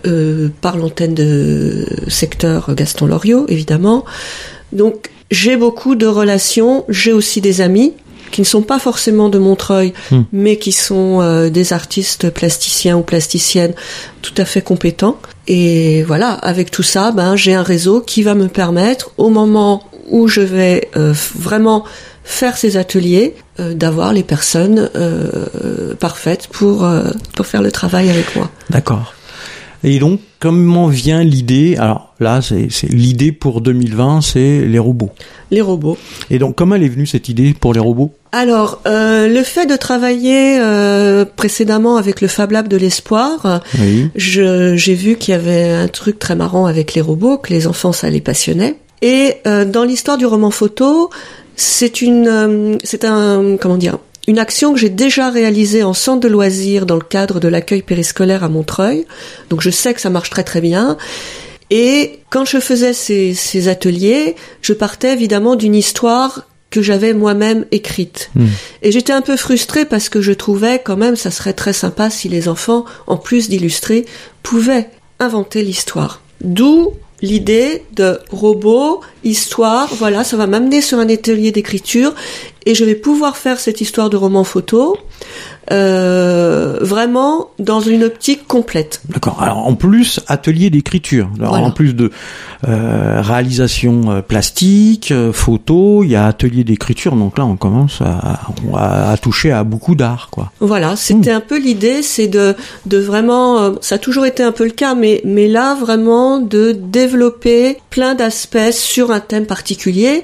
euh, 0.06 0.48
par 0.60 0.76
l'antenne 0.76 1.14
de 1.14 1.86
secteur 2.08 2.74
Gaston 2.74 3.06
Loriot, 3.06 3.46
évidemment. 3.48 4.04
Donc 4.72 5.10
j'ai 5.30 5.56
beaucoup 5.56 5.94
de 5.94 6.06
relations, 6.06 6.84
j'ai 6.88 7.12
aussi 7.12 7.40
des 7.40 7.60
amis 7.60 7.94
qui 8.30 8.40
ne 8.40 8.46
sont 8.46 8.62
pas 8.62 8.78
forcément 8.78 9.28
de 9.28 9.38
Montreuil, 9.38 9.92
Hmm. 10.10 10.22
mais 10.32 10.56
qui 10.56 10.72
sont 10.72 11.20
euh, 11.20 11.48
des 11.48 11.72
artistes 11.72 12.30
plasticiens 12.30 12.96
ou 12.96 13.02
plasticiennes 13.02 13.74
tout 14.22 14.34
à 14.36 14.44
fait 14.44 14.62
compétents. 14.62 15.16
Et 15.46 16.02
voilà, 16.02 16.32
avec 16.32 16.70
tout 16.70 16.82
ça, 16.82 17.12
ben 17.12 17.36
j'ai 17.36 17.54
un 17.54 17.62
réseau 17.62 18.00
qui 18.00 18.22
va 18.22 18.34
me 18.34 18.48
permettre, 18.48 19.12
au 19.16 19.30
moment 19.30 19.84
où 20.10 20.28
je 20.28 20.40
vais 20.40 20.88
euh, 20.96 21.14
vraiment 21.38 21.84
faire 22.24 22.56
ces 22.56 22.76
ateliers, 22.76 23.36
euh, 23.60 23.74
d'avoir 23.74 24.12
les 24.12 24.24
personnes 24.24 24.90
parfaites 26.00 26.48
pour 26.48 26.86
pour 27.34 27.46
faire 27.46 27.62
le 27.62 27.70
travail 27.70 28.10
avec 28.10 28.34
moi. 28.36 28.50
D'accord. 28.70 29.14
Et 29.88 30.00
donc, 30.00 30.18
comment 30.40 30.88
vient 30.88 31.22
l'idée? 31.22 31.76
Alors 31.78 32.12
là, 32.18 32.40
c'est 32.42 32.68
l'idée 32.90 33.30
pour 33.30 33.60
2020, 33.60 34.20
c'est 34.20 34.60
les 34.66 34.80
robots. 34.80 35.10
Les 35.52 35.60
robots. 35.60 35.96
Et 36.28 36.40
donc, 36.40 36.56
comment 36.56 36.74
elle 36.74 36.82
est 36.82 36.88
venue 36.88 37.06
cette 37.06 37.28
idée 37.28 37.54
pour 37.58 37.72
les 37.72 37.78
robots? 37.78 38.10
Alors, 38.32 38.82
euh, 38.88 39.28
le 39.28 39.42
fait 39.44 39.64
de 39.66 39.76
travailler 39.76 40.58
euh, 40.58 41.24
précédemment 41.24 41.96
avec 41.98 42.20
le 42.20 42.26
Fab 42.26 42.50
Lab 42.50 42.66
de 42.66 42.76
l'espoir, 42.76 43.60
Oui. 43.78 44.10
j'ai 44.16 44.94
vu 44.94 45.16
qu'il 45.16 45.32
y 45.32 45.36
avait 45.36 45.70
un 45.70 45.86
truc 45.88 46.18
très 46.18 46.34
marrant 46.34 46.66
avec 46.66 46.94
les 46.94 47.00
robots, 47.00 47.38
que 47.38 47.50
les 47.54 47.68
enfants 47.68 47.92
ça 47.92 48.10
les 48.10 48.20
passionnait. 48.20 48.74
Et 49.02 49.34
euh, 49.46 49.64
dans 49.64 49.84
l'histoire 49.84 50.18
du 50.18 50.26
roman 50.26 50.50
photo, 50.50 51.10
c'est 51.54 52.02
une, 52.02 52.26
euh, 52.28 52.76
c'est 52.82 53.04
un, 53.04 53.56
comment 53.60 53.76
dire, 53.78 53.98
une 54.26 54.38
action 54.38 54.72
que 54.72 54.78
j'ai 54.78 54.88
déjà 54.88 55.30
réalisée 55.30 55.82
en 55.82 55.94
centre 55.94 56.20
de 56.20 56.28
loisirs 56.28 56.86
dans 56.86 56.96
le 56.96 57.02
cadre 57.02 57.40
de 57.40 57.48
l'accueil 57.48 57.82
périscolaire 57.82 58.44
à 58.44 58.48
Montreuil. 58.48 59.06
Donc 59.50 59.60
je 59.60 59.70
sais 59.70 59.94
que 59.94 60.00
ça 60.00 60.10
marche 60.10 60.30
très 60.30 60.44
très 60.44 60.60
bien. 60.60 60.96
Et 61.70 62.20
quand 62.30 62.44
je 62.44 62.58
faisais 62.58 62.92
ces, 62.92 63.34
ces 63.34 63.68
ateliers, 63.68 64.36
je 64.62 64.72
partais 64.72 65.12
évidemment 65.12 65.56
d'une 65.56 65.74
histoire 65.74 66.46
que 66.70 66.82
j'avais 66.82 67.14
moi-même 67.14 67.64
écrite. 67.70 68.30
Hmm. 68.34 68.46
Et 68.82 68.92
j'étais 68.92 69.12
un 69.12 69.22
peu 69.22 69.36
frustrée 69.36 69.84
parce 69.84 70.08
que 70.08 70.20
je 70.20 70.32
trouvais 70.32 70.80
quand 70.84 70.96
même 70.96 71.16
ça 71.16 71.30
serait 71.30 71.52
très 71.52 71.72
sympa 71.72 72.10
si 72.10 72.28
les 72.28 72.48
enfants, 72.48 72.84
en 73.06 73.16
plus 73.16 73.48
d'illustrer, 73.48 74.04
pouvaient 74.42 74.90
inventer 75.18 75.62
l'histoire. 75.62 76.20
D'où 76.40 76.92
l'idée 77.22 77.84
de 77.94 78.18
robot, 78.30 79.00
histoire, 79.24 79.92
voilà, 79.94 80.24
ça 80.24 80.36
va 80.36 80.46
m'amener 80.46 80.80
sur 80.80 80.98
un 80.98 81.08
atelier 81.08 81.52
d'écriture 81.52 82.14
et 82.64 82.74
je 82.74 82.84
vais 82.84 82.94
pouvoir 82.94 83.36
faire 83.36 83.60
cette 83.60 83.80
histoire 83.80 84.10
de 84.10 84.16
roman 84.16 84.44
photo 84.44 84.98
euh, 85.72 86.78
vraiment 86.80 87.50
dans 87.58 87.80
une 87.80 88.04
optique 88.04 88.46
complète. 88.46 89.00
D'accord. 89.08 89.42
Alors 89.42 89.66
en 89.66 89.74
plus, 89.74 90.20
atelier 90.28 90.70
d'écriture. 90.70 91.28
Alors 91.38 91.50
Voilà. 91.50 91.66
en 91.66 91.70
plus 91.70 91.94
de 91.94 92.10
euh, 92.68 93.20
réalisation 93.22 94.10
euh, 94.10 94.20
plastique, 94.22 95.10
euh, 95.12 95.32
photo, 95.32 96.02
il 96.04 96.10
y 96.10 96.16
a 96.16 96.26
atelier 96.26 96.64
d'écriture. 96.64 97.16
Donc 97.16 97.38
là, 97.38 97.44
on 97.46 97.56
commence 97.56 98.00
à, 98.00 98.40
à, 98.74 99.12
à 99.12 99.16
toucher 99.16 99.52
à 99.52 99.64
beaucoup 99.64 99.94
d'art, 99.94 100.28
quoi. 100.30 100.52
Voilà, 100.60 100.96
c'était 100.96 101.30
un 101.32 101.40
peu 101.40 101.58
l'idée, 101.58 102.02
c'est 102.02 102.28
de, 102.28 102.54
de 102.86 102.98
vraiment, 102.98 103.74
ça 103.80 103.96
a 103.96 103.98
toujours 103.98 104.26
été 104.26 104.42
un 104.42 104.52
peu 104.52 104.64
le 104.64 104.70
cas, 104.70 104.94
mais, 104.94 105.20
mais 105.24 105.48
là 105.48 105.74
vraiment 105.74 106.38
de 106.40 106.72
développer 106.72 107.78
plein 107.90 108.14
d'aspects 108.14 108.70
sur 108.72 109.10
un 109.10 109.20
thème 109.20 109.46
particulier. 109.46 110.22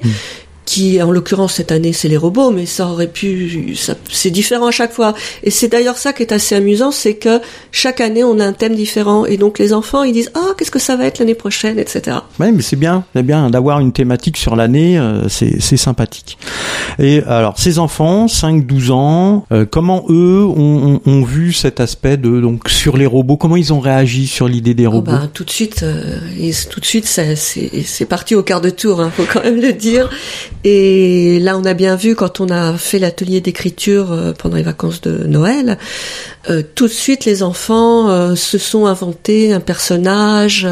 Qui, 0.65 1.01
en 1.01 1.11
l'occurrence, 1.11 1.53
cette 1.55 1.71
année, 1.73 1.91
c'est 1.91 2.07
les 2.07 2.15
robots, 2.17 2.49
mais 2.51 2.65
ça 2.65 2.87
aurait 2.87 3.07
pu, 3.11 3.75
c'est 4.09 4.29
différent 4.31 4.67
à 4.67 4.71
chaque 4.71 4.93
fois. 4.93 5.13
Et 5.43 5.49
c'est 5.49 5.67
d'ailleurs 5.67 5.97
ça 5.97 6.13
qui 6.13 6.23
est 6.23 6.31
assez 6.31 6.55
amusant, 6.55 6.91
c'est 6.91 7.15
que 7.15 7.41
chaque 7.71 7.99
année, 7.99 8.23
on 8.23 8.39
a 8.39 8.45
un 8.45 8.53
thème 8.53 8.73
différent. 8.75 9.25
Et 9.25 9.35
donc, 9.37 9.59
les 9.59 9.73
enfants, 9.73 10.03
ils 10.03 10.13
disent, 10.13 10.31
ah, 10.35 10.53
qu'est-ce 10.57 10.71
que 10.71 10.79
ça 10.79 10.95
va 10.95 11.05
être 11.05 11.19
l'année 11.19 11.33
prochaine, 11.35 11.77
etc. 11.79 12.17
Ouais, 12.39 12.51
mais 12.53 12.61
c'est 12.61 12.77
bien, 12.77 13.03
c'est 13.13 13.23
bien 13.23 13.49
d'avoir 13.49 13.81
une 13.81 13.91
thématique 13.91 14.37
sur 14.37 14.55
l'année, 14.55 14.97
euh, 14.97 15.27
c'est 15.27 15.59
c'est 15.61 15.77
sympathique. 15.77 16.37
Et 16.97 17.21
alors, 17.27 17.59
ces 17.59 17.77
enfants, 17.79 18.27
5-12 18.27 18.91
ans, 18.91 19.45
euh, 19.51 19.65
comment 19.69 20.05
eux 20.09 20.43
ont, 20.45 21.01
ont, 21.05 21.11
ont 21.11 21.23
vu 21.23 21.51
cet 21.51 21.79
aspect 21.81 22.15
de 22.17 22.39
donc 22.39 22.69
sur 22.69 22.95
les 22.95 23.05
robots? 23.05 23.35
Comment 23.37 23.57
ils 23.57 23.73
ont 23.73 23.79
réagi 23.81 24.27
sur 24.27 24.47
l'idée 24.47 24.73
des 24.73 24.87
Oh 24.87 24.91
robots? 24.91 25.11
ben, 25.11 25.29
tout 25.33 25.43
de 25.43 25.49
suite, 25.49 25.83
euh, 25.83 26.19
ils- 26.39 26.53
tout 26.69 26.79
de 26.79 26.85
suite, 26.85 27.05
ça- 27.05 27.35
c'est 27.35 27.69
c'est 27.85 28.05
parti 28.05 28.33
au 28.35 28.43
quart 28.43 28.61
de 28.61 28.69
tour. 28.69 29.01
Hein, 29.01 29.11
faut 29.15 29.25
quand 29.31 29.43
même 29.43 29.59
le 29.59 29.73
dire. 29.73 30.09
Et 30.65 31.39
là, 31.41 31.57
on 31.57 31.65
a 31.65 31.73
bien 31.73 31.95
vu 31.97 32.15
quand 32.15 32.39
on 32.39 32.47
a 32.49 32.73
fait 32.77 32.97
l'atelier 32.99 33.41
d'écriture 33.41 34.11
euh, 34.13 34.31
pendant 34.31 34.55
les 34.55 34.63
vacances 34.63 35.01
de 35.01 35.25
Noël, 35.27 35.77
euh, 36.49 36.61
tout 36.75 36.87
de 36.87 36.91
suite 36.93 37.25
les 37.25 37.43
enfants 37.43 38.09
euh, 38.09 38.35
se 38.35 38.57
sont 38.57 38.85
inventés 38.85 39.51
un 39.51 39.59
personnage. 39.59 40.67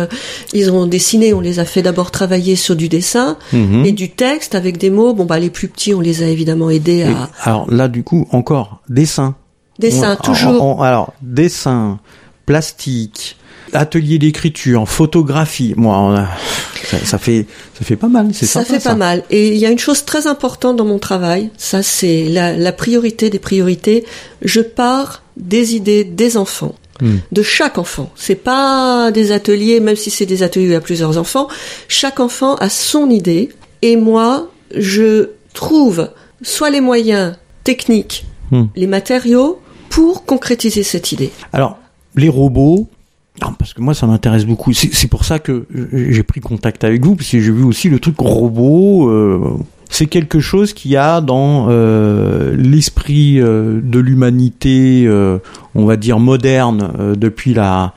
Ils 0.53 0.71
ont 0.71 0.85
dessiné, 0.87 1.33
on 1.33 1.41
les 1.41 1.59
a 1.59 1.65
fait 1.65 1.81
d'abord 1.81 2.09
travailler 2.11 2.55
sur 2.55 2.75
du 2.77 2.87
dessin 2.87 3.37
Mhm. 3.51 3.85
et 3.85 3.91
du 3.91 4.09
texte 4.11 4.55
avec 4.55 4.77
des 4.77 4.89
mots. 4.89 5.13
Bon 5.13 5.25
bah 5.25 5.39
les 5.39 5.49
plus 5.49 5.67
petits, 5.67 5.93
on 5.93 5.99
les 6.01 6.23
a 6.23 6.27
évidemment 6.27 6.69
aidés 6.69 6.99
Et 6.99 7.03
à 7.13 7.29
alors 7.43 7.69
là, 7.69 7.87
du 7.89 8.03
coup, 8.03 8.27
encore 8.31 8.81
dessin. 8.89 9.35
dessin 9.79 10.17
On- 10.19 10.23
toujours. 10.23 10.63
on- 10.63 10.79
on- 10.79 10.81
alors 10.83 11.13
dessin, 11.21 11.99
plastique, 12.45 13.35
atelier 13.73 14.19
d'écriture, 14.19 14.87
photographie. 14.87 15.73
Moi, 15.77 15.97
on 15.97 16.15
a- 16.15 16.27
ça, 16.85 16.97
ça 17.05 17.17
fait 17.17 17.45
ça 17.77 17.85
fait 17.85 17.95
pas 17.95 18.07
mal. 18.09 18.29
C'est 18.33 18.45
Ça 18.45 18.63
sympa, 18.65 18.79
fait 18.79 18.89
pas 18.89 18.95
mal. 18.95 19.23
Et 19.29 19.49
il 19.49 19.57
y 19.57 19.65
a 19.65 19.69
une 19.69 19.79
chose 19.79 20.03
très 20.05 20.27
importante 20.27 20.75
dans 20.77 20.85
mon 20.85 20.99
travail, 20.99 21.49
ça 21.57 21.81
c'est 21.83 22.25
la, 22.25 22.55
la 22.55 22.71
priorité 22.71 23.29
des 23.29 23.39
priorités. 23.39 24.05
Je 24.41 24.61
pars 24.61 25.23
des 25.37 25.75
idées 25.75 26.03
des 26.03 26.37
enfants, 26.37 26.75
Hmm. 27.01 27.17
de 27.31 27.41
chaque 27.41 27.77
enfant. 27.79 28.11
C'est 28.15 28.35
pas 28.35 29.11
des 29.11 29.31
ateliers, 29.31 29.79
même 29.79 29.95
si 29.95 30.11
c'est 30.11 30.27
des 30.27 30.43
ateliers 30.43 30.65
où 30.65 30.69
il 30.69 30.73
y 30.73 30.75
a 30.75 30.81
plusieurs 30.81 31.17
enfants. 31.17 31.47
Chaque 31.87 32.19
enfant 32.19 32.55
a 32.57 32.69
son 32.69 33.09
idée, 33.09 33.49
et 33.81 33.95
moi, 33.95 34.51
je 34.77 35.29
trouve 35.53 36.09
soit 36.43 36.69
les 36.69 36.81
moyens 36.81 37.35
techniques, 37.63 38.25
Hmm. 38.51 38.65
les 38.75 38.85
matériaux 38.85 39.59
pour 39.89 40.25
concrétiser 40.25 40.83
cette 40.83 41.11
idée. 41.11 41.31
Alors, 41.53 41.77
les 42.15 42.29
robots, 42.29 42.87
non, 43.41 43.53
parce 43.57 43.73
que 43.73 43.81
moi 43.81 43.93
ça 43.93 44.07
m'intéresse 44.07 44.45
beaucoup. 44.45 44.71
C'est 44.73 45.07
pour 45.07 45.25
ça 45.25 45.39
que 45.39 45.65
j'ai 45.93 46.23
pris 46.23 46.41
contact 46.41 46.83
avec 46.83 47.03
vous, 47.03 47.15
parce 47.15 47.29
que 47.29 47.39
j'ai 47.39 47.51
vu 47.51 47.63
aussi 47.63 47.89
le 47.89 47.99
truc 47.99 48.15
robot. 48.19 49.09
euh, 49.09 49.39
c'est 49.89 50.05
quelque 50.05 50.39
chose 50.39 50.71
qui 50.71 50.95
a 50.95 51.19
dans 51.19 51.67
euh, 51.69 52.55
l'esprit 52.55 53.41
euh, 53.41 53.81
de 53.83 53.99
l'humanité, 53.99 55.03
euh, 55.05 55.39
on 55.75 55.85
va 55.85 55.97
dire 55.97 56.17
moderne, 56.17 56.91
euh, 56.97 57.15
depuis 57.15 57.53
la 57.53 57.93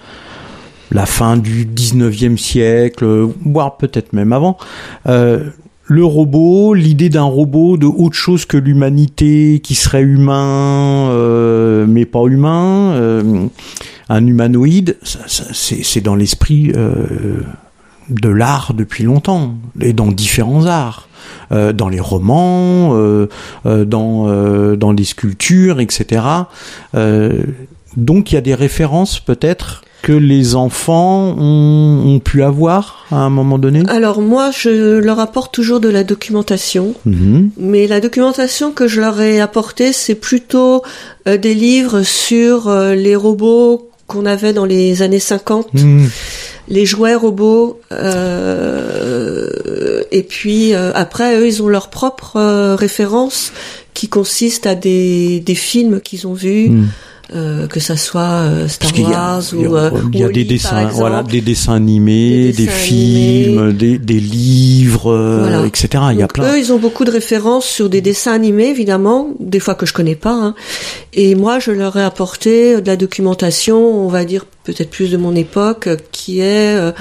la 0.91 1.07
fin 1.07 1.37
du 1.37 1.67
19e 1.67 2.37
siècle, 2.37 3.29
voire 3.45 3.77
peut-être 3.77 4.13
même 4.13 4.33
avant. 4.33 4.59
Euh, 5.07 5.45
le 5.87 6.05
robot, 6.05 6.75
l'idée 6.75 7.11
d'un 7.11 7.25
robot 7.25 7.77
de 7.77 7.87
autre 7.87 8.17
chose 8.17 8.45
que 8.45 8.57
l'humanité, 8.57 9.61
qui 9.63 9.75
serait 9.75 10.03
humain, 10.03 11.11
mais 11.87 12.07
pas 12.07 12.25
humain, 12.27 12.95
un 14.09 14.27
humanoïde, 14.27 14.97
c'est 15.03 16.01
dans 16.01 16.15
l'esprit 16.15 16.73
euh, 16.75 17.41
de 18.09 18.29
l'art 18.29 18.75
depuis 18.75 19.05
longtemps, 19.05 19.55
et 19.81 19.93
dans 19.93 20.09
différents 20.09 20.67
arts. 20.67 21.09
Euh, 21.53 21.73
dans 21.73 21.89
les 21.89 22.01
romans, 22.01 22.91
euh, 22.95 23.29
dans, 23.65 24.77
dans 24.77 24.93
les 24.93 25.05
sculptures, 25.05 25.81
etc. 25.81 26.23
Donc 27.97 28.33
il 28.33 28.35
y 28.35 28.39
a 28.39 28.41
des 28.41 28.55
références 28.55 29.21
peut-être 29.21 29.85
que 30.05 30.13
les 30.13 30.55
enfants 30.55 31.35
ont, 31.39 32.03
ont 32.07 32.19
pu 32.21 32.43
avoir 32.43 33.07
à 33.11 33.17
un 33.17 33.31
moment 33.31 33.59
donné? 33.59 33.83
Alors 33.89 34.21
moi, 34.21 34.51
je 34.51 34.99
leur 34.99 35.19
apporte 35.19 35.55
toujours 35.55 35.81
de 35.81 35.89
la 35.89 36.05
documentation. 36.05 36.95
Mhm. 37.07 37.51
Mais 37.57 37.87
la 37.87 38.01
documentation 38.01 38.71
que 38.71 38.87
je 38.87 39.01
leur 39.01 39.19
ai 39.23 39.41
apportée, 39.41 39.95
c'est 39.95 40.15
plutôt 40.15 40.83
euh, 41.27 41.39
des 41.39 41.55
livres 41.55 42.03
sur 42.03 42.69
euh, 42.69 42.95
les 42.95 43.17
robots 43.17 43.89
qu'on 44.07 44.27
avait 44.27 44.53
dans 44.53 44.65
les 44.67 45.03
années 45.03 45.19
50, 45.21 45.73
Mhm. 45.75 46.09
les 46.69 46.87
jouets 46.87 47.15
robots. 47.15 47.81
euh, 47.93 49.51
et 50.11 50.23
puis 50.23 50.75
euh, 50.75 50.93
après, 50.95 51.37
eux, 51.37 51.47
ils 51.47 51.63
ont 51.63 51.69
leurs 51.69 51.91
propres 51.91 52.37
euh, 52.37 52.77
références 52.77 53.53
qui 53.95 54.09
consistent 54.09 54.67
à 54.67 54.75
des, 54.75 55.41
des 55.41 55.55
films 55.55 56.01
qu'ils 56.01 56.27
ont 56.27 56.35
vus, 56.35 56.71
Mhm. 56.71 56.89
Euh, 57.35 57.67
que 57.67 57.81
ça 57.81 57.97
soit 57.97 58.21
euh, 58.23 58.69
Star 58.69 58.91
Wars 59.01 59.43
il 59.53 59.61
y 59.61 59.65
a- 59.65 59.69
ou 59.71 59.77
euh, 59.77 59.91
il 60.13 60.19
y 60.21 60.25
a 60.25 60.29
des 60.29 60.45
dessins, 60.45 60.85
voilà, 60.89 61.23
des 61.23 61.41
dessins 61.41 61.75
animés, 61.75 62.53
Des 62.53 62.67
films, 62.67 63.73
des, 63.73 63.99
des 63.99 64.21
livres, 64.21 65.17
Voilà. 65.41 65.67
etc. 65.67 65.89
Il 66.13 66.19
y 66.19 66.23
a 66.23 66.27
Donc, 66.27 66.35
plein. 66.35 66.53
Eux, 66.53 66.59
ils 66.59 66.73
ont 66.73 66.79
beaucoup 66.79 67.05
de 67.05 67.11
références 67.11 67.65
sur 67.67 67.89
des 67.89 68.01
dessins 68.01 68.33
animés, 68.33 68.69
évidemment, 68.69 69.29
des 69.41 69.61
fois 69.61 69.75
que 69.75 69.87
je 69.87 69.93
connais 69.93 70.17
pas. 70.17 70.33
hein. 70.35 70.55
Et 71.13 71.35
moi, 71.35 71.59
je 71.59 71.71
leur 71.71 71.97
ai 71.97 72.03
apporté 72.03 72.81
de 72.81 72.87
la 72.87 72.97
documentation, 72.97 73.79
on 74.05 74.09
va 74.09 74.25
dire 74.25 74.45
peut-être 74.65 74.91
plus 74.91 75.11
de 75.11 75.17
mon 75.17 75.35
époque, 75.35 75.89
qui 76.13 76.41
est 76.41 76.77
euh, 76.77 76.93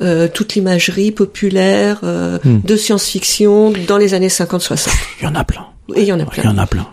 euh, 0.00 0.28
toute 0.32 0.54
l'imagerie 0.54 1.10
populaire 1.12 2.00
euh, 2.04 2.38
Hmm. 2.44 2.60
de 2.64 2.76
science-fiction 2.76 3.72
dans 3.86 3.98
les 3.98 4.14
années 4.14 4.28
50-60. 4.28 4.88
Il 5.20 5.24
y 5.24 5.26
en 5.28 5.34
a 5.34 5.44
plein. 5.44 5.66
Et 5.94 6.02
il 6.02 6.06
y 6.06 6.12
en 6.12 6.18
a 6.18 6.22
Il 6.22 6.38
y 6.38 6.40
plein. 6.40 6.50
en 6.50 6.58
a 6.58 6.66
plein. 6.66 6.86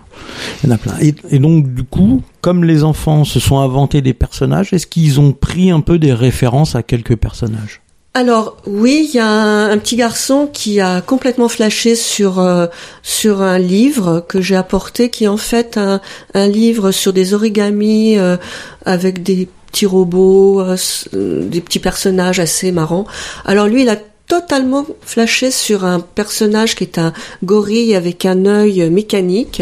Il 0.64 0.70
y 0.70 0.72
en 0.72 0.76
a 0.76 0.78
plein. 0.78 0.94
Et, 1.02 1.40
donc, 1.40 1.74
du 1.74 1.84
coup, 1.84 2.22
comme 2.42 2.64
les 2.64 2.84
enfants 2.84 3.24
se 3.24 3.40
sont 3.40 3.60
inventés 3.60 4.02
des 4.02 4.14
personnages, 4.14 4.74
est-ce 4.74 4.88
qu'ils 4.88 5.20
ont 5.20 5.32
pris 5.32 5.72
un 5.72 5.82
peu 5.82 6.00
des 6.00 6.14
références 6.14 6.76
à 6.76 6.84
quelques 6.84 7.16
personnages? 7.16 7.82
Alors 8.16 8.58
oui, 8.66 9.08
il 9.08 9.16
y 9.16 9.20
a 9.20 9.28
un, 9.28 9.78
petit 9.78 9.96
garçon 9.96 10.50
qui 10.52 10.82
a 10.82 11.00
complètement 11.00 11.48
flashé 11.48 11.94
sur 11.96 12.40
euh, 12.40 12.66
sur 13.04 13.44
un 13.44 13.60
livre 13.60 14.26
que 14.28 14.42
j'ai 14.42 14.56
apporté, 14.56 15.12
qui 15.12 15.26
est 15.26 15.28
en 15.28 15.38
fait 15.38 15.78
un, 15.78 16.02
un 16.34 16.48
livre 16.48 16.92
sur 16.92 17.14
des 17.14 17.36
origamis 17.36 18.18
euh, 18.18 18.36
avec 18.84 19.22
des 19.22 19.48
petits 19.72 19.86
robots, 19.86 20.60
euh, 20.62 20.76
des 21.14 21.62
petits 21.62 21.80
personnages 21.80 22.40
assez 22.40 22.72
marrants. 22.72 23.06
Alors 23.46 23.68
lui, 23.68 23.84
il 23.84 23.90
a 23.90 23.98
totalement 24.30 24.86
flashé 25.02 25.52
sur 25.52 25.84
un 25.84 26.00
personnage 26.00 26.76
qui 26.76 26.86
est 26.86 26.98
un 27.00 27.14
gorille 27.44 27.96
avec 27.96 28.26
un 28.26 28.46
œil 28.46 28.90
mécanique 28.90 29.62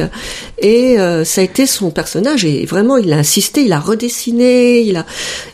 et 0.60 1.00
euh, 1.00 1.24
ça 1.24 1.42
a 1.42 1.44
été 1.46 1.66
son 1.66 1.90
personnage 1.90 2.46
et 2.46 2.66
vraiment 2.66 2.98
il 2.98 3.12
a 3.14 3.18
insisté, 3.18 3.64
il 3.64 3.72
a 3.72 3.80
redessiné, 3.80 4.82
il 4.82 4.98
a 4.98 5.06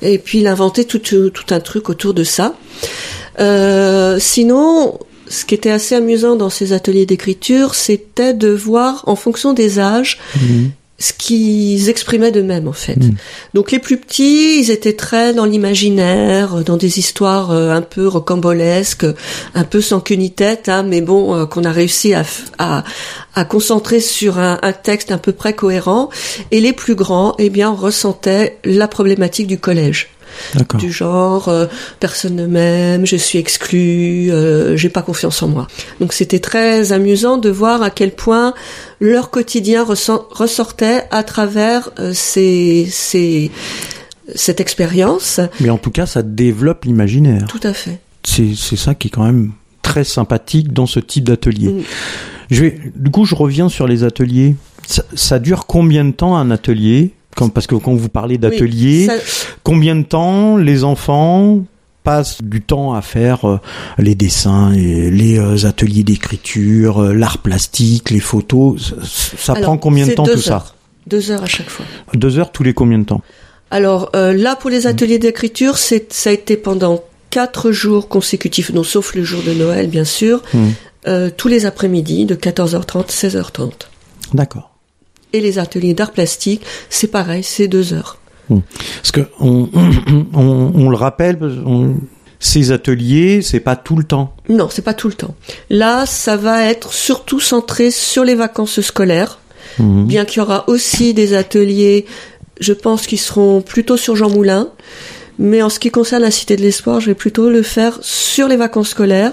et 0.02 0.18
puis 0.18 0.40
il 0.40 0.48
a 0.48 0.52
inventé 0.52 0.84
tout, 0.84 0.98
tout 0.98 1.46
un 1.52 1.60
truc 1.60 1.90
autour 1.90 2.16
de 2.16 2.24
ça. 2.24 2.56
Euh, 3.40 4.18
sinon, 4.20 4.98
ce 5.30 5.46
qui 5.46 5.54
était 5.54 5.72
assez 5.72 5.94
amusant 5.94 6.36
dans 6.36 6.50
ces 6.50 6.74
ateliers 6.74 7.06
d'écriture, 7.06 7.76
c'était 7.76 8.34
de 8.34 8.50
voir 8.50 9.04
en 9.06 9.16
fonction 9.16 9.54
des 9.54 9.80
âges 9.80 10.20
ce 11.04 11.12
qu'ils 11.12 11.90
exprimaient 11.90 12.32
d'eux-mêmes 12.32 12.68
en 12.70 12.74
fait. 12.74 12.96
Mhm. 12.96 13.16
Donc 13.54 13.72
les 13.72 13.80
plus 13.80 13.98
petits, 13.98 14.60
ils 14.62 14.72
étaient 14.72 14.94
très 14.94 15.34
dans 15.34 15.44
l'imaginaire, 15.44 16.64
dans 16.64 16.78
des 16.78 16.98
histoires 16.98 17.52
euh, 17.52 17.72
un 17.72 17.82
peu 17.82 18.08
rocambolesques, 18.08 19.06
un 19.54 19.64
peu 19.66 19.82
sans 19.82 20.00
queue 20.00 20.16
ni 20.16 20.32
tête, 20.32 20.70
hein, 20.70 20.84
mais 20.84 21.02
bon, 21.02 21.36
euh, 21.36 21.46
qu'on 21.46 21.66
a 21.66 21.72
réussi 21.72 22.14
à, 22.14 22.24
à, 22.58 22.86
à 23.36 23.44
concentrer 23.44 24.00
sur 24.00 24.40
un, 24.40 24.60
un 24.62 24.72
texte 24.72 25.12
à 25.12 25.18
peu 25.18 25.34
près 25.34 25.54
cohérent. 25.54 26.10
Et 26.52 26.62
les 26.62 26.74
plus 26.74 26.96
grands, 26.96 27.36
eh 27.38 27.50
bien, 27.50 27.72
ressentaient 27.72 28.58
la 28.64 28.88
problématique 28.88 29.48
du 29.48 29.58
collège. 29.58 30.13
Du 30.80 30.92
genre 30.92 31.50
euh, 31.50 31.68
personne 32.00 32.36
ne 32.36 32.48
m'aime, 32.48 33.06
je 33.06 33.16
suis 33.16 33.40
exclu, 33.40 34.32
euh, 34.32 34.76
j'ai 34.78 34.90
pas 34.90 35.02
confiance 35.02 35.42
en 35.42 35.48
moi. 35.48 35.68
Donc 36.00 36.14
c'était 36.14 36.40
très 36.40 36.92
amusant 36.92 37.38
de 37.38 37.50
voir 37.50 37.82
à 37.82 37.90
quel 37.90 38.12
point 38.12 38.54
leur 39.00 39.30
quotidien 39.30 39.84
ressortait 39.84 41.04
à 41.12 41.24
travers 41.24 41.90
euh, 42.00 42.12
ces, 42.14 42.88
ces, 42.90 43.52
cette 44.36 44.60
expérience. 44.60 45.40
Mais 45.60 45.70
en 45.70 45.78
tout 45.78 45.92
cas, 45.92 46.06
ça 46.06 46.22
développe 46.24 46.86
l'imaginaire. 46.86 47.46
Tout 47.48 47.60
à 47.64 47.74
fait. 47.74 48.00
C'est 48.24 48.56
ça 48.78 48.96
qui 48.96 49.08
est 49.08 49.12
quand 49.12 49.26
même 49.26 49.52
très 49.82 50.04
sympathique 50.04 50.72
dans 50.72 50.86
ce 50.86 51.00
type 51.00 51.26
d'atelier. 51.26 51.84
Je 52.50 52.62
vais, 52.64 52.80
du 52.96 53.12
coup, 53.12 53.26
je 53.26 53.36
reviens 53.36 53.70
sur 53.70 53.88
les 53.88 54.04
ateliers. 54.04 54.56
Ça, 54.88 55.04
ça 55.14 55.40
dure 55.40 55.66
combien 55.66 56.06
de 56.06 56.12
temps 56.12 56.38
un 56.38 56.52
atelier? 56.52 57.14
Parce 57.54 57.68
que 57.68 57.76
quand 57.76 57.94
vous 57.94 58.10
parlez 58.10 58.38
d'atelier, 58.38 59.08
Oui, 59.10 59.18
ça- 59.18 59.24
combien 59.64 59.96
de 59.96 60.04
temps 60.04 60.58
les 60.58 60.84
enfants 60.84 61.60
passent 62.04 62.42
du 62.42 62.62
temps 62.62 62.94
à 62.94 63.02
faire 63.02 63.48
euh, 63.48 63.60
les 63.98 64.14
dessins, 64.16 64.74
et 64.74 65.10
les 65.10 65.40
euh, 65.40 65.66
ateliers 65.68 66.04
d'écriture, 66.04 67.02
euh, 67.02 67.14
l'art 67.14 67.38
plastique, 67.38 68.10
les 68.10 68.20
photos? 68.20 68.94
Ça, 69.38 69.54
Alors, 69.54 69.64
prend 69.64 69.78
combien 69.78 70.06
de 70.08 70.12
temps 70.14 70.24
deux 70.24 70.34
tout 70.36 70.42
ça? 70.42 70.54
heures. 70.56 70.76
Deux 71.08 71.32
heures 71.32 71.44
à 71.44 71.48
chaque 71.48 71.70
fois. 71.70 71.86
Deux 72.14 72.40
heures 72.40 72.52
tous 72.52 72.64
les 72.64 72.74
combien 72.74 73.00
de 73.00 73.06
temps? 73.06 73.22
Alors 73.72 74.10
euh, 74.16 74.34
là, 74.34 74.56
pour 74.56 74.70
les 74.70 74.86
ateliers 74.88 75.18
d'écriture, 75.20 75.78
ça 75.78 75.96
a 76.26 76.32
été 76.34 76.58
pendant 76.58 77.04
quatre 77.30 77.72
jours 77.72 78.08
consécutifs, 78.08 78.72
non 78.72 78.84
sauf 78.84 79.16
le 79.16 79.24
jour 79.24 79.42
de 79.44 79.54
Noël, 79.54 79.88
bien 79.88 80.04
sûr, 80.06 80.42
Hmm. 80.54 80.70
euh, 81.08 81.30
tous 81.36 81.48
les 81.48 81.66
après-midi 81.66 82.26
de 82.26 82.36
14h30 82.36 83.10
16h30. 83.12 83.72
D'accord. 84.34 84.73
Et 85.34 85.42
les 85.42 85.58
ateliers 85.60 85.94
d'art 85.96 86.12
plastique, 86.12 86.62
c'est 86.90 87.08
pareil, 87.08 87.44
c'est 87.44 87.68
deux 87.68 87.94
heures. 87.94 88.20
Parce 88.50 89.12
que 89.12 89.22
on, 89.40 89.68
on, 90.34 90.72
on 90.76 90.90
le 90.90 90.96
rappelle, 90.96 91.38
on- 91.66 91.96
ces 92.40 92.72
ateliers, 92.74 93.42
c'est 93.42 93.62
pas 93.62 93.76
tout 93.78 93.96
le 93.96 94.04
temps. 94.04 94.36
Non, 94.50 94.68
c'est 94.70 94.82
pas 94.82 94.94
tout 94.94 95.08
le 95.08 95.14
temps. 95.14 95.34
Là, 95.70 96.06
ça 96.06 96.36
va 96.36 96.66
être 96.66 96.92
surtout 96.94 97.40
centré 97.40 97.90
sur 97.90 98.24
les 98.26 98.36
vacances 98.36 98.82
scolaires, 98.82 99.40
Mhm. 99.80 100.06
bien 100.06 100.26
qu'il 100.26 100.38
y 100.38 100.42
aura 100.42 100.70
aussi 100.70 101.14
des 101.16 101.34
ateliers, 101.36 102.06
je 102.60 102.74
pense, 102.74 103.08
qui 103.08 103.18
seront 103.18 103.62
plutôt 103.62 103.98
sur 103.98 104.16
Jean 104.16 104.30
Moulin. 104.30 104.68
Mais 105.40 105.64
en 105.64 105.70
ce 105.70 105.80
qui 105.80 105.90
concerne 105.90 106.22
la 106.22 106.30
Cité 106.32 106.56
de 106.58 106.62
l'Espoir, 106.62 107.00
je 107.00 107.08
vais 107.08 107.16
plutôt 107.16 107.50
le 107.50 107.64
faire 107.64 107.98
sur 108.02 108.48
les 108.50 108.58
vacances 108.58 108.90
scolaires, 108.90 109.32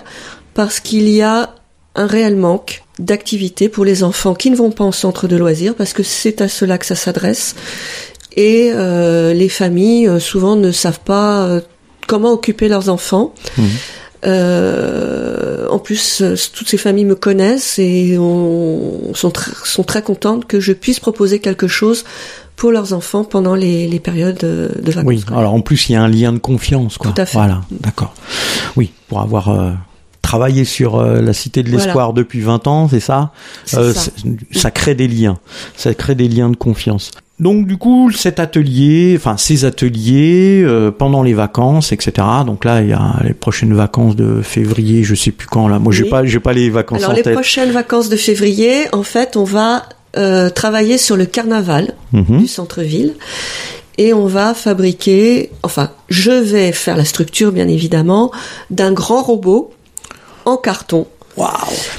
parce 0.54 0.80
qu'il 0.80 1.08
y 1.10 1.20
a 1.20 1.52
un 1.96 2.06
réel 2.06 2.36
manque 2.36 2.84
d'activités 3.00 3.68
pour 3.68 3.84
les 3.84 4.04
enfants 4.04 4.34
qui 4.34 4.50
ne 4.50 4.56
vont 4.56 4.70
pas 4.70 4.84
en 4.84 4.92
centre 4.92 5.26
de 5.26 5.36
loisirs 5.36 5.74
parce 5.74 5.92
que 5.92 6.02
c'est 6.02 6.40
à 6.40 6.48
cela 6.48 6.78
que 6.78 6.86
ça 6.86 6.94
s'adresse. 6.94 7.56
Et 8.36 8.70
euh, 8.72 9.34
les 9.34 9.48
familles 9.48 10.06
euh, 10.06 10.20
souvent 10.20 10.54
ne 10.54 10.70
savent 10.70 11.00
pas 11.00 11.42
euh, 11.42 11.60
comment 12.06 12.32
occuper 12.32 12.68
leurs 12.68 12.88
enfants. 12.88 13.34
Mhm. 13.58 13.64
Euh, 14.26 15.66
en 15.68 15.78
plus, 15.78 16.22
toutes 16.52 16.68
ces 16.68 16.76
familles 16.76 17.06
me 17.06 17.14
connaissent 17.14 17.78
et 17.78 18.18
on, 18.18 19.14
sont, 19.14 19.30
tr- 19.30 19.66
sont 19.66 19.82
très 19.82 20.02
contentes 20.02 20.46
que 20.46 20.60
je 20.60 20.72
puisse 20.74 21.00
proposer 21.00 21.38
quelque 21.38 21.68
chose 21.68 22.04
pour 22.54 22.70
leurs 22.70 22.92
enfants 22.92 23.24
pendant 23.24 23.54
les, 23.54 23.88
les 23.88 23.98
périodes 23.98 24.36
de, 24.36 24.70
de 24.78 24.92
vacances. 24.92 25.08
Oui, 25.08 25.24
alors 25.34 25.54
en 25.54 25.62
plus 25.62 25.88
il 25.88 25.92
y 25.92 25.96
a 25.96 26.02
un 26.02 26.08
lien 26.08 26.34
de 26.34 26.38
confiance, 26.38 26.98
quoi. 26.98 27.12
Tout 27.12 27.22
à 27.22 27.24
fait. 27.24 27.38
Voilà, 27.38 27.62
d'accord. 27.70 28.12
Oui, 28.76 28.92
pour 29.08 29.20
avoir 29.20 29.48
travaillé 30.30 30.64
sur 30.64 30.94
euh, 30.94 31.20
la 31.20 31.32
Cité 31.32 31.64
de 31.64 31.70
l'Espoir 31.70 32.12
depuis 32.12 32.40
20 32.40 32.68
ans, 32.68 32.86
c'est 32.88 33.00
ça, 33.00 33.32
Euh, 33.74 33.92
ça. 34.52 34.70
crée 34.70 34.94
des 34.94 35.08
liens, 35.08 35.38
ça 35.76 35.92
crée 35.92 36.14
des 36.14 36.28
liens 36.28 36.50
de 36.50 36.54
confiance. 36.56 37.10
Donc 37.40 37.66
du 37.66 37.76
coup, 37.78 38.12
cet 38.12 38.38
atelier, 38.38 39.14
enfin 39.16 39.36
ces 39.36 39.64
ateliers 39.64 40.62
euh, 40.64 40.92
pendant 40.92 41.24
les 41.24 41.34
vacances, 41.34 41.90
etc. 41.90 42.12
Donc 42.46 42.64
là, 42.64 42.80
il 42.82 42.90
y 42.90 42.92
a 42.92 43.16
les 43.24 43.34
prochaines 43.34 43.74
vacances 43.74 44.14
de 44.14 44.40
février, 44.42 45.02
je 45.02 45.16
sais 45.16 45.32
plus 45.32 45.48
quand 45.48 45.66
là. 45.66 45.80
Moi, 45.80 45.92
j'ai 45.92 46.04
Oui. 46.04 46.10
pas, 46.10 46.24
j'ai 46.24 46.38
pas 46.38 46.52
les 46.52 46.70
vacances 46.70 47.00
Alors 47.00 47.10
en 47.10 47.14
les 47.16 47.22
tête. 47.22 47.32
prochaines 47.34 47.72
vacances 47.72 48.08
de 48.08 48.16
février, 48.16 48.74
en 48.92 49.02
fait, 49.02 49.36
on 49.36 49.44
va 49.44 49.82
euh, 50.16 50.48
travailler 50.50 50.96
sur 50.98 51.16
le 51.16 51.24
carnaval 51.26 51.94
Mhm. 52.12 52.38
du 52.40 52.46
centre-ville 52.46 53.14
et 53.98 54.12
on 54.12 54.26
va 54.26 54.54
fabriquer, 54.54 55.50
enfin, 55.64 55.90
je 56.08 56.30
vais 56.30 56.70
faire 56.72 56.96
la 56.96 57.04
structure 57.04 57.50
bien 57.52 57.66
évidemment 57.68 58.30
d'un 58.70 58.92
grand 58.92 59.22
robot 59.22 59.72
en 60.44 60.56
carton 60.56 61.06
Waouh 61.36 61.48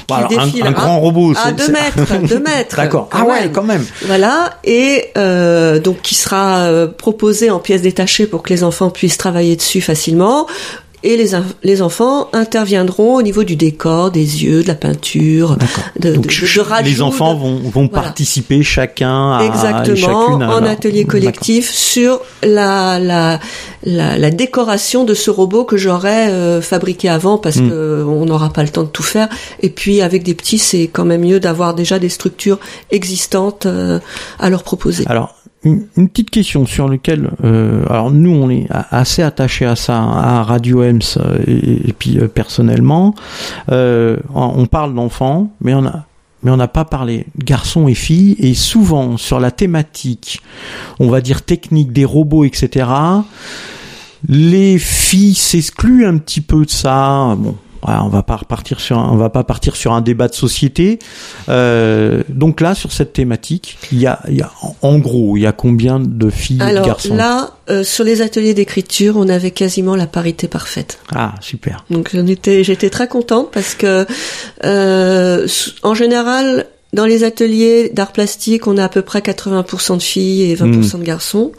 Bon, 0.08 0.14
alors, 0.16 0.30
un, 0.62 0.72
grand 0.72 1.00
robot. 1.00 1.32
à 1.32 1.46
c'est- 1.46 1.52
2 1.54 1.64
c'est- 1.64 1.72
mètres, 1.72 2.14
2 2.28 2.38
mètres. 2.40 2.76
D'accord. 2.76 3.08
quand 3.10 3.18
Ah 3.22 3.24
ouais, 3.24 3.40
même. 3.40 3.52
quand 3.52 3.62
même. 3.62 3.84
Voilà, 4.02 4.50
et 4.62 5.06
euh, 5.16 5.78
donc 5.80 6.02
qui 6.02 6.14
sera 6.14 6.64
euh, 6.66 6.86
proposé 6.86 7.50
en 7.50 7.58
pièces 7.58 7.80
détachées 7.82 8.26
pour 8.26 8.42
que 8.42 8.50
les 8.52 8.62
enfants 8.62 8.90
puissent 8.90 9.16
travailler 9.16 9.56
dessus 9.56 9.80
facilement. 9.80 10.46
Et 11.04 11.16
les, 11.16 11.30
les 11.64 11.82
enfants 11.82 12.28
interviendront 12.32 13.16
au 13.16 13.22
niveau 13.22 13.42
du 13.44 13.56
décor, 13.56 14.10
des 14.12 14.44
yeux, 14.44 14.62
de 14.62 14.68
la 14.68 14.74
peinture, 14.76 15.56
de, 15.98 16.14
Donc 16.14 16.26
de- 16.28 16.54
de 16.54 16.60
rajout, 16.60 16.84
les 16.88 17.02
enfants 17.02 17.34
vont, 17.34 17.56
vont 17.56 17.88
Voilà. 17.90 18.04
participer 18.08 18.62
chacun 18.62 19.32
à 19.38 19.44
Exactement, 19.44 20.40
à 20.40 20.46
en 20.60 20.64
atelier 20.64 21.04
collectif 21.04 21.70
sur 21.70 22.20
la, 22.44 22.98
la, 23.00 23.40
la, 23.84 24.16
la 24.16 24.30
décoration 24.30 25.04
de 25.04 25.14
ce 25.14 25.30
robot 25.30 25.64
que 25.64 25.76
j'aurais 25.76 26.28
euh, 26.30 26.60
fabriqué 26.62 27.08
avant 27.08 27.36
parce 27.38 27.56
Mm. 27.56 27.68
que 27.68 28.04
on 28.06 28.24
n'aura 28.24 28.50
pas 28.50 28.62
le 28.62 28.68
temps 28.68 28.82
de 28.84 28.88
tout 28.88 29.02
faire. 29.02 29.28
Et 29.60 29.70
puis 29.70 30.00
avec 30.02 30.22
des 30.22 30.34
petits, 30.34 30.58
c'est 30.58 30.86
quand 30.86 31.04
même 31.04 31.22
mieux 31.22 31.40
d'avoir 31.40 31.74
déjà 31.74 31.98
des 31.98 32.08
structures 32.08 32.58
existantes 32.90 33.66
euh, 33.66 33.98
à 34.38 34.50
leur 34.50 34.62
proposer. 34.62 35.04
Alors, 35.08 35.34
une, 35.64 35.86
une 35.96 36.08
petite 36.08 36.30
question 36.30 36.66
sur 36.66 36.88
lequel, 36.88 37.30
euh, 37.44 37.84
alors 37.88 38.10
nous 38.10 38.30
on 38.30 38.50
est 38.50 38.66
assez 38.70 39.22
attachés 39.22 39.66
à 39.66 39.76
ça, 39.76 39.98
à 39.98 40.42
Radio 40.42 40.82
Ems 40.82 41.00
euh, 41.18 41.38
et, 41.46 41.88
et 41.88 41.92
puis 41.92 42.18
euh, 42.18 42.28
personnellement, 42.28 43.14
on 43.68 44.66
parle 44.70 44.94
d'enfants, 44.94 45.52
mais 45.60 45.74
on 45.74 45.86
a 45.86 46.04
mais 46.42 46.50
on 46.50 46.56
n'a 46.56 46.68
pas 46.68 46.84
parlé 46.84 47.26
garçons 47.38 47.86
et 47.88 47.94
filles 47.94 48.34
et 48.38 48.54
souvent 48.54 49.16
sur 49.16 49.38
la 49.38 49.50
thématique, 49.50 50.40
on 50.98 51.08
va 51.08 51.20
dire 51.20 51.42
technique 51.42 51.92
des 51.92 52.04
robots, 52.04 52.44
etc. 52.44 52.88
Les 54.28 54.78
filles 54.78 55.34
s'excluent 55.34 56.06
un 56.06 56.18
petit 56.18 56.40
peu 56.40 56.64
de 56.64 56.70
ça. 56.70 57.36
Bon, 57.38 57.56
on 57.84 58.08
va 58.08 58.22
pas 58.22 58.36
repartir 58.36 58.80
sur, 58.80 58.98
un- 58.98 59.08
on 59.10 59.16
va 59.16 59.28
pas 59.30 59.44
partir 59.44 59.76
sur 59.76 59.92
un 59.92 60.00
débat 60.00 60.28
de 60.28 60.34
société. 60.34 60.98
Euh, 61.48 62.22
donc 62.28 62.60
là, 62.60 62.74
sur 62.74 62.92
cette 62.92 63.12
thématique, 63.12 63.78
il 63.92 63.98
y 64.00 64.06
a, 64.06 64.20
il 64.28 64.36
y 64.36 64.42
a 64.42 64.50
en- 64.82 64.98
gros, 64.98 65.36
il 65.36 65.40
y 65.42 65.46
a 65.46 65.52
combien 65.52 65.98
de 66.00 66.30
filles 66.30 66.56
et 66.56 66.58
de 66.60 66.64
Alors 66.64 66.86
garçons? 66.86 67.14
là, 67.14 67.50
euh, 67.70 67.82
sur 67.84 68.04
les 68.04 68.22
ateliers 68.22 68.54
d'écriture, 68.54 69.16
on 69.16 69.28
avait 69.28 69.50
quasiment 69.50 69.96
la 69.96 70.06
parité 70.06 70.48
parfaite. 70.48 70.98
Ah, 71.14 71.34
super. 71.40 71.84
Donc 71.90 72.10
j'en 72.14 72.26
étais, 72.26 72.62
j'étais 72.64 72.90
très 72.90 73.08
contente 73.08 73.50
parce 73.52 73.74
que 73.74 74.06
euh, 74.64 75.46
en 75.82 75.94
général, 75.94 76.66
dans 76.92 77.06
les 77.06 77.24
ateliers 77.24 77.88
d'art 77.92 78.12
plastique, 78.12 78.66
on 78.66 78.76
a 78.76 78.84
à 78.84 78.88
peu 78.88 79.02
près 79.02 79.20
80% 79.20 79.96
de 79.96 80.02
filles 80.02 80.42
et 80.50 80.54
20% 80.54 80.98
de 80.98 81.04
garçons. 81.04 81.52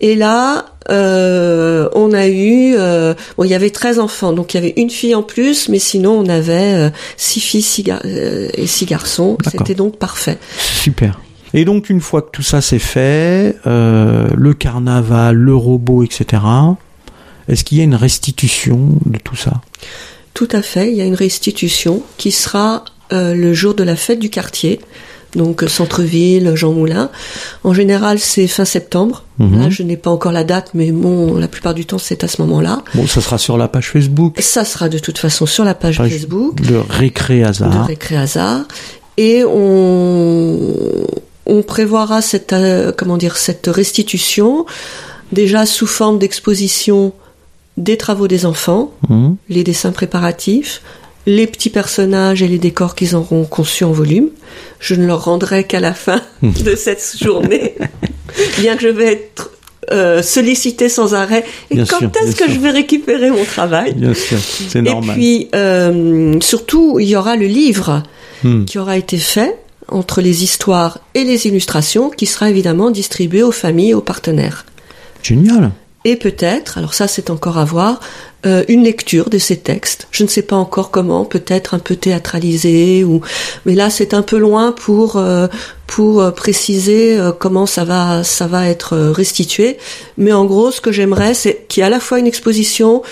Et 0.00 0.14
là, 0.14 0.66
euh, 0.90 1.88
on 1.94 2.12
a 2.12 2.26
eu, 2.28 2.74
euh, 2.76 3.14
bon, 3.36 3.44
il 3.44 3.50
y 3.50 3.54
avait 3.54 3.70
13 3.70 3.98
enfants, 3.98 4.32
donc 4.32 4.54
il 4.54 4.58
y 4.58 4.60
avait 4.60 4.74
une 4.76 4.90
fille 4.90 5.14
en 5.14 5.22
plus, 5.22 5.68
mais 5.68 5.78
sinon 5.78 6.12
on 6.12 6.28
avait 6.28 6.74
euh, 6.74 6.90
six 7.16 7.40
filles 7.40 7.62
six 7.62 7.82
gar- 7.82 8.04
et 8.04 8.66
six 8.66 8.84
garçons. 8.86 9.38
C'était 9.50 9.74
donc 9.74 9.96
parfait. 9.98 10.38
Super. 10.58 11.20
Et 11.54 11.64
donc 11.64 11.88
une 11.90 12.00
fois 12.00 12.22
que 12.22 12.30
tout 12.30 12.42
ça 12.42 12.60
c'est 12.60 12.78
fait, 12.78 13.56
le 13.64 14.52
carnaval, 14.52 15.36
le 15.36 15.54
robot, 15.54 16.02
etc. 16.04 16.42
Est-ce 17.48 17.64
qu'il 17.64 17.78
y 17.78 17.80
a 17.80 17.84
une 17.84 17.94
restitution 17.94 18.90
de 19.06 19.18
tout 19.18 19.36
ça? 19.36 19.60
Tout 20.34 20.48
à 20.52 20.60
fait. 20.62 20.90
Il 20.90 20.96
y 20.96 21.00
a 21.00 21.04
une 21.04 21.14
restitution 21.14 22.02
qui 22.18 22.30
sera 22.32 22.84
euh, 23.12 23.34
le 23.34 23.54
jour 23.54 23.74
de 23.74 23.84
la 23.84 23.96
fête 23.96 24.18
du 24.18 24.28
quartier. 24.30 24.80
Donc 25.36 25.62
euh, 25.62 25.68
centre-ville, 25.68 26.52
Jean 26.56 26.72
Moulin. 26.72 27.10
En 27.62 27.72
général, 27.74 28.18
c'est 28.18 28.46
fin 28.48 28.64
septembre. 28.64 29.22
Mhm. 29.38 29.60
Là, 29.62 29.70
je 29.70 29.82
n'ai 29.82 29.96
pas 29.96 30.10
encore 30.10 30.32
la 30.32 30.44
date, 30.44 30.70
mais 30.74 30.90
bon, 30.90 31.36
la 31.38 31.46
plupart 31.46 31.74
du 31.74 31.84
temps, 31.84 31.98
c'est 31.98 32.24
à 32.24 32.28
ce 32.28 32.40
moment-là. 32.42 32.82
Bon, 32.94 33.06
ça 33.06 33.20
sera 33.20 33.36
sur 33.38 33.56
la 33.58 33.68
page 33.68 33.90
Facebook 33.90 34.40
Ça 34.40 34.64
sera 34.64 34.88
de 34.88 34.98
toute 34.98 35.18
façon 35.18 35.46
sur 35.46 35.64
la 35.64 35.74
page 35.74 35.98
Page 35.98 36.10
Facebook 36.10 36.60
de 36.62 36.76
Récré 36.88 37.40
de 37.40 37.44
Hasard. 37.44 37.86
Récré 37.86 38.16
Hasard. 38.16 38.62
Et 39.18 39.44
on, 39.44 40.60
on 41.46 41.62
prévoira 41.62 42.22
cette, 42.22 42.52
euh, 42.52 42.92
comment 42.96 43.16
dire, 43.16 43.36
cette 43.36 43.66
restitution 43.66 44.66
déjà 45.32 45.66
sous 45.66 45.86
forme 45.86 46.18
d'exposition 46.18 47.12
des 47.76 47.96
travaux 47.98 48.26
des 48.28 48.46
enfants, 48.46 48.90
Mhm. 49.08 49.36
les 49.48 49.64
dessins 49.64 49.92
préparatifs, 49.92 50.80
les 51.26 51.46
petits 51.46 51.70
personnages 51.70 52.42
et 52.42 52.48
les 52.48 52.58
décors 52.58 52.94
qu'ils 52.94 53.14
auront 53.16 53.44
conçus 53.44 53.84
en 53.84 53.92
volume. 53.92 54.28
Je 54.80 54.94
ne 54.94 55.06
leur 55.06 55.24
rendrai 55.24 55.64
qu'à 55.64 55.80
la 55.80 55.92
fin 55.94 56.22
de 56.42 56.74
cette 56.76 57.16
journée, 57.20 57.74
bien 58.58 58.76
que 58.76 58.82
je 58.82 58.88
vais 58.88 59.12
être 59.12 59.50
euh, 59.92 60.22
sollicitée 60.22 60.88
sans 60.88 61.14
arrêt. 61.14 61.44
Et 61.70 61.76
Bien 61.76 61.84
quand 61.86 62.16
est-ce 62.16 62.34
que 62.36 62.44
sûr. 62.46 62.54
je 62.54 62.58
vais 62.60 62.70
récupérer 62.70 63.30
mon 63.30 63.44
travail? 63.44 63.94
Bien 63.94 64.14
sûr, 64.14 64.38
c'est 64.38 64.78
Et 64.80 64.82
normal. 64.82 65.14
puis, 65.16 65.48
euh, 65.54 66.38
surtout, 66.40 66.98
il 67.00 67.06
y 67.08 67.16
aura 67.16 67.36
le 67.36 67.46
livre 67.46 68.02
Hmm. 68.42 68.66
qui 68.66 68.78
aura 68.78 68.98
été 68.98 69.16
fait 69.16 69.56
entre 69.88 70.20
les 70.20 70.44
histoires 70.44 70.98
et 71.14 71.24
les 71.24 71.46
illustrations, 71.46 72.10
qui 72.10 72.26
sera 72.26 72.50
évidemment 72.50 72.90
distribué 72.90 73.42
aux 73.42 73.50
familles 73.50 73.90
et 73.90 73.94
aux 73.94 74.02
partenaires. 74.02 74.66
Génial. 75.22 75.70
Et 76.08 76.14
peut-être, 76.14 76.78
alors 76.78 76.94
ça 76.94 77.08
c'est 77.08 77.30
encore 77.30 77.58
à 77.58 77.64
voir, 77.64 77.98
euh, 78.46 78.62
une 78.68 78.84
lecture 78.84 79.28
de 79.28 79.38
ces 79.38 79.56
textes. 79.56 80.06
Je 80.12 80.22
ne 80.22 80.28
sais 80.28 80.42
pas 80.42 80.54
encore 80.54 80.92
comment, 80.92 81.24
peut-être 81.24 81.74
un 81.74 81.80
peu 81.80 81.96
théâtralisé, 81.96 83.02
ou 83.02 83.22
mais 83.64 83.74
là 83.74 83.90
c'est 83.90 84.14
un 84.14 84.22
peu 84.22 84.38
loin 84.38 84.70
pour 84.70 85.16
euh, 85.16 85.48
pour 85.88 86.22
euh, 86.22 86.30
préciser 86.30 87.18
comment 87.40 87.66
ça 87.66 87.82
va 87.82 88.22
ça 88.22 88.46
va 88.46 88.68
être 88.68 88.96
restitué. 88.96 89.78
Mais 90.16 90.32
en 90.32 90.44
gros, 90.44 90.70
ce 90.70 90.80
que 90.80 90.92
j'aimerais, 90.92 91.34
c'est 91.34 91.66
qu'il 91.66 91.80
y 91.80 91.82
ait 91.82 91.88
à 91.88 91.90
la 91.90 91.98
fois 91.98 92.20
une 92.20 92.28
exposition, 92.28 93.02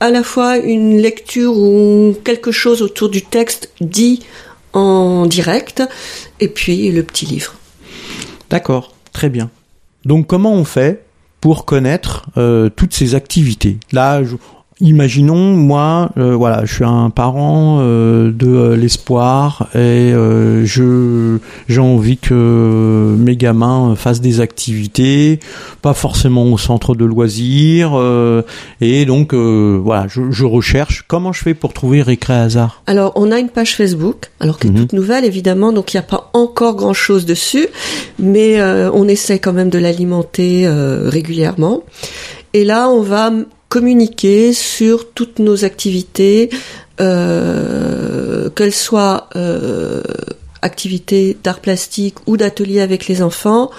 à 0.00 0.10
la 0.10 0.22
fois 0.22 0.58
une 0.58 0.98
lecture 0.98 1.56
ou 1.56 2.14
quelque 2.24 2.52
chose 2.52 2.82
autour 2.82 3.08
du 3.08 3.22
texte 3.22 3.70
dit 3.80 4.20
en 4.74 5.24
direct, 5.24 5.82
et 6.40 6.48
puis 6.48 6.92
le 6.92 7.02
petit 7.04 7.24
livre. 7.24 7.54
D'accord, 8.50 8.92
très 9.14 9.30
bien. 9.30 9.48
Donc 10.04 10.26
comment 10.26 10.52
on 10.52 10.66
fait? 10.66 11.07
Pour 11.40 11.64
connaître 11.64 12.26
euh, 12.36 12.68
toutes 12.68 12.94
ces 12.94 13.14
activités. 13.14 13.78
Là, 13.92 14.22
imaginons 14.80 15.54
moi, 15.54 16.10
euh, 16.18 16.34
voilà, 16.34 16.64
je 16.64 16.74
suis 16.74 16.84
un 16.84 17.10
parent 17.10 17.78
euh, 17.80 18.30
de 18.30 18.46
euh, 18.46 18.76
l'espoir 18.76 19.68
et 19.74 20.12
je 20.64 21.38
j'ai 21.68 21.80
envie 21.80 22.16
que 22.16 23.14
mes 23.18 23.36
gamins 23.36 23.94
fassent 23.96 24.20
des 24.20 24.40
activités, 24.40 25.40
pas 25.82 25.94
forcément 25.94 26.44
au 26.52 26.58
centre 26.58 26.94
de 26.94 27.04
loisirs, 27.04 27.98
et 28.80 29.04
donc 29.04 29.34
voilà, 29.34 30.06
je, 30.08 30.30
je 30.30 30.44
recherche 30.44 31.04
comment 31.06 31.32
je 31.32 31.42
fais 31.42 31.54
pour 31.54 31.72
trouver 31.72 32.02
Récré 32.02 32.34
Hasard? 32.34 32.82
Alors, 32.86 33.12
on 33.16 33.30
a 33.32 33.38
une 33.38 33.48
page 33.48 33.76
Facebook, 33.76 34.30
alors 34.40 34.58
qui 34.58 34.68
est 34.68 34.70
Mhm. 34.70 34.76
toute 34.80 34.92
nouvelle, 34.92 35.24
évidemment, 35.24 35.72
donc 35.72 35.92
il 35.92 35.96
n'y 35.96 36.00
a 36.00 36.02
pas 36.02 36.30
encore 36.34 36.76
grand-chose 36.76 37.26
dessus, 37.26 37.66
mais 38.18 38.60
on 38.62 39.08
essaie 39.08 39.38
quand 39.38 39.52
même 39.52 39.70
de 39.70 39.78
l'alimenter 39.78 40.68
régulièrement. 40.68 41.82
Et 42.54 42.64
là, 42.64 42.88
on 42.88 43.02
va 43.02 43.30
communiquer 43.68 44.52
sur 44.52 45.10
toutes 45.12 45.38
nos 45.38 45.64
activités, 45.64 46.50
euh, 47.00 48.48
qu'elles 48.50 48.74
soient 48.74 49.28
euh, 49.36 50.02
activités 50.62 51.36
d'art 51.42 51.60
plastique 51.60 52.16
ou 52.26 52.36
d'atelier 52.36 52.80
avec 52.80 53.06
les 53.08 53.22
enfants, 53.22 53.70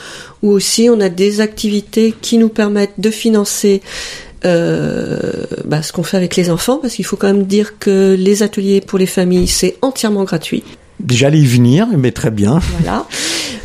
ou 0.43 0.51
aussi 0.51 0.89
on 0.89 0.99
a 0.99 1.09
des 1.09 1.41
activités 1.41 2.13
qui 2.21 2.37
nous 2.37 2.49
permettent 2.49 2.99
de 2.99 3.09
financer 3.09 3.81
euh, 4.45 5.19
bah, 5.65 5.81
ce 5.81 5.91
qu'on 5.91 6.03
fait 6.03 6.17
avec 6.17 6.35
les 6.35 6.49
enfants, 6.49 6.77
parce 6.77 6.93
qu'il 6.93 7.05
faut 7.05 7.17
quand 7.17 7.27
même 7.27 7.43
dire 7.43 7.77
que 7.79 8.15
les 8.17 8.43
ateliers 8.43 8.81
pour 8.81 8.99
les 8.99 9.05
familles, 9.05 9.47
c'est 9.47 9.77
entièrement 9.81 10.23
gratuit. 10.23 10.63
J'allais 11.09 11.39
y 11.39 11.45
venir, 11.45 11.87
mais 11.97 12.11
très 12.11 12.31
bien. 12.31 12.59
Voilà. 12.81 13.05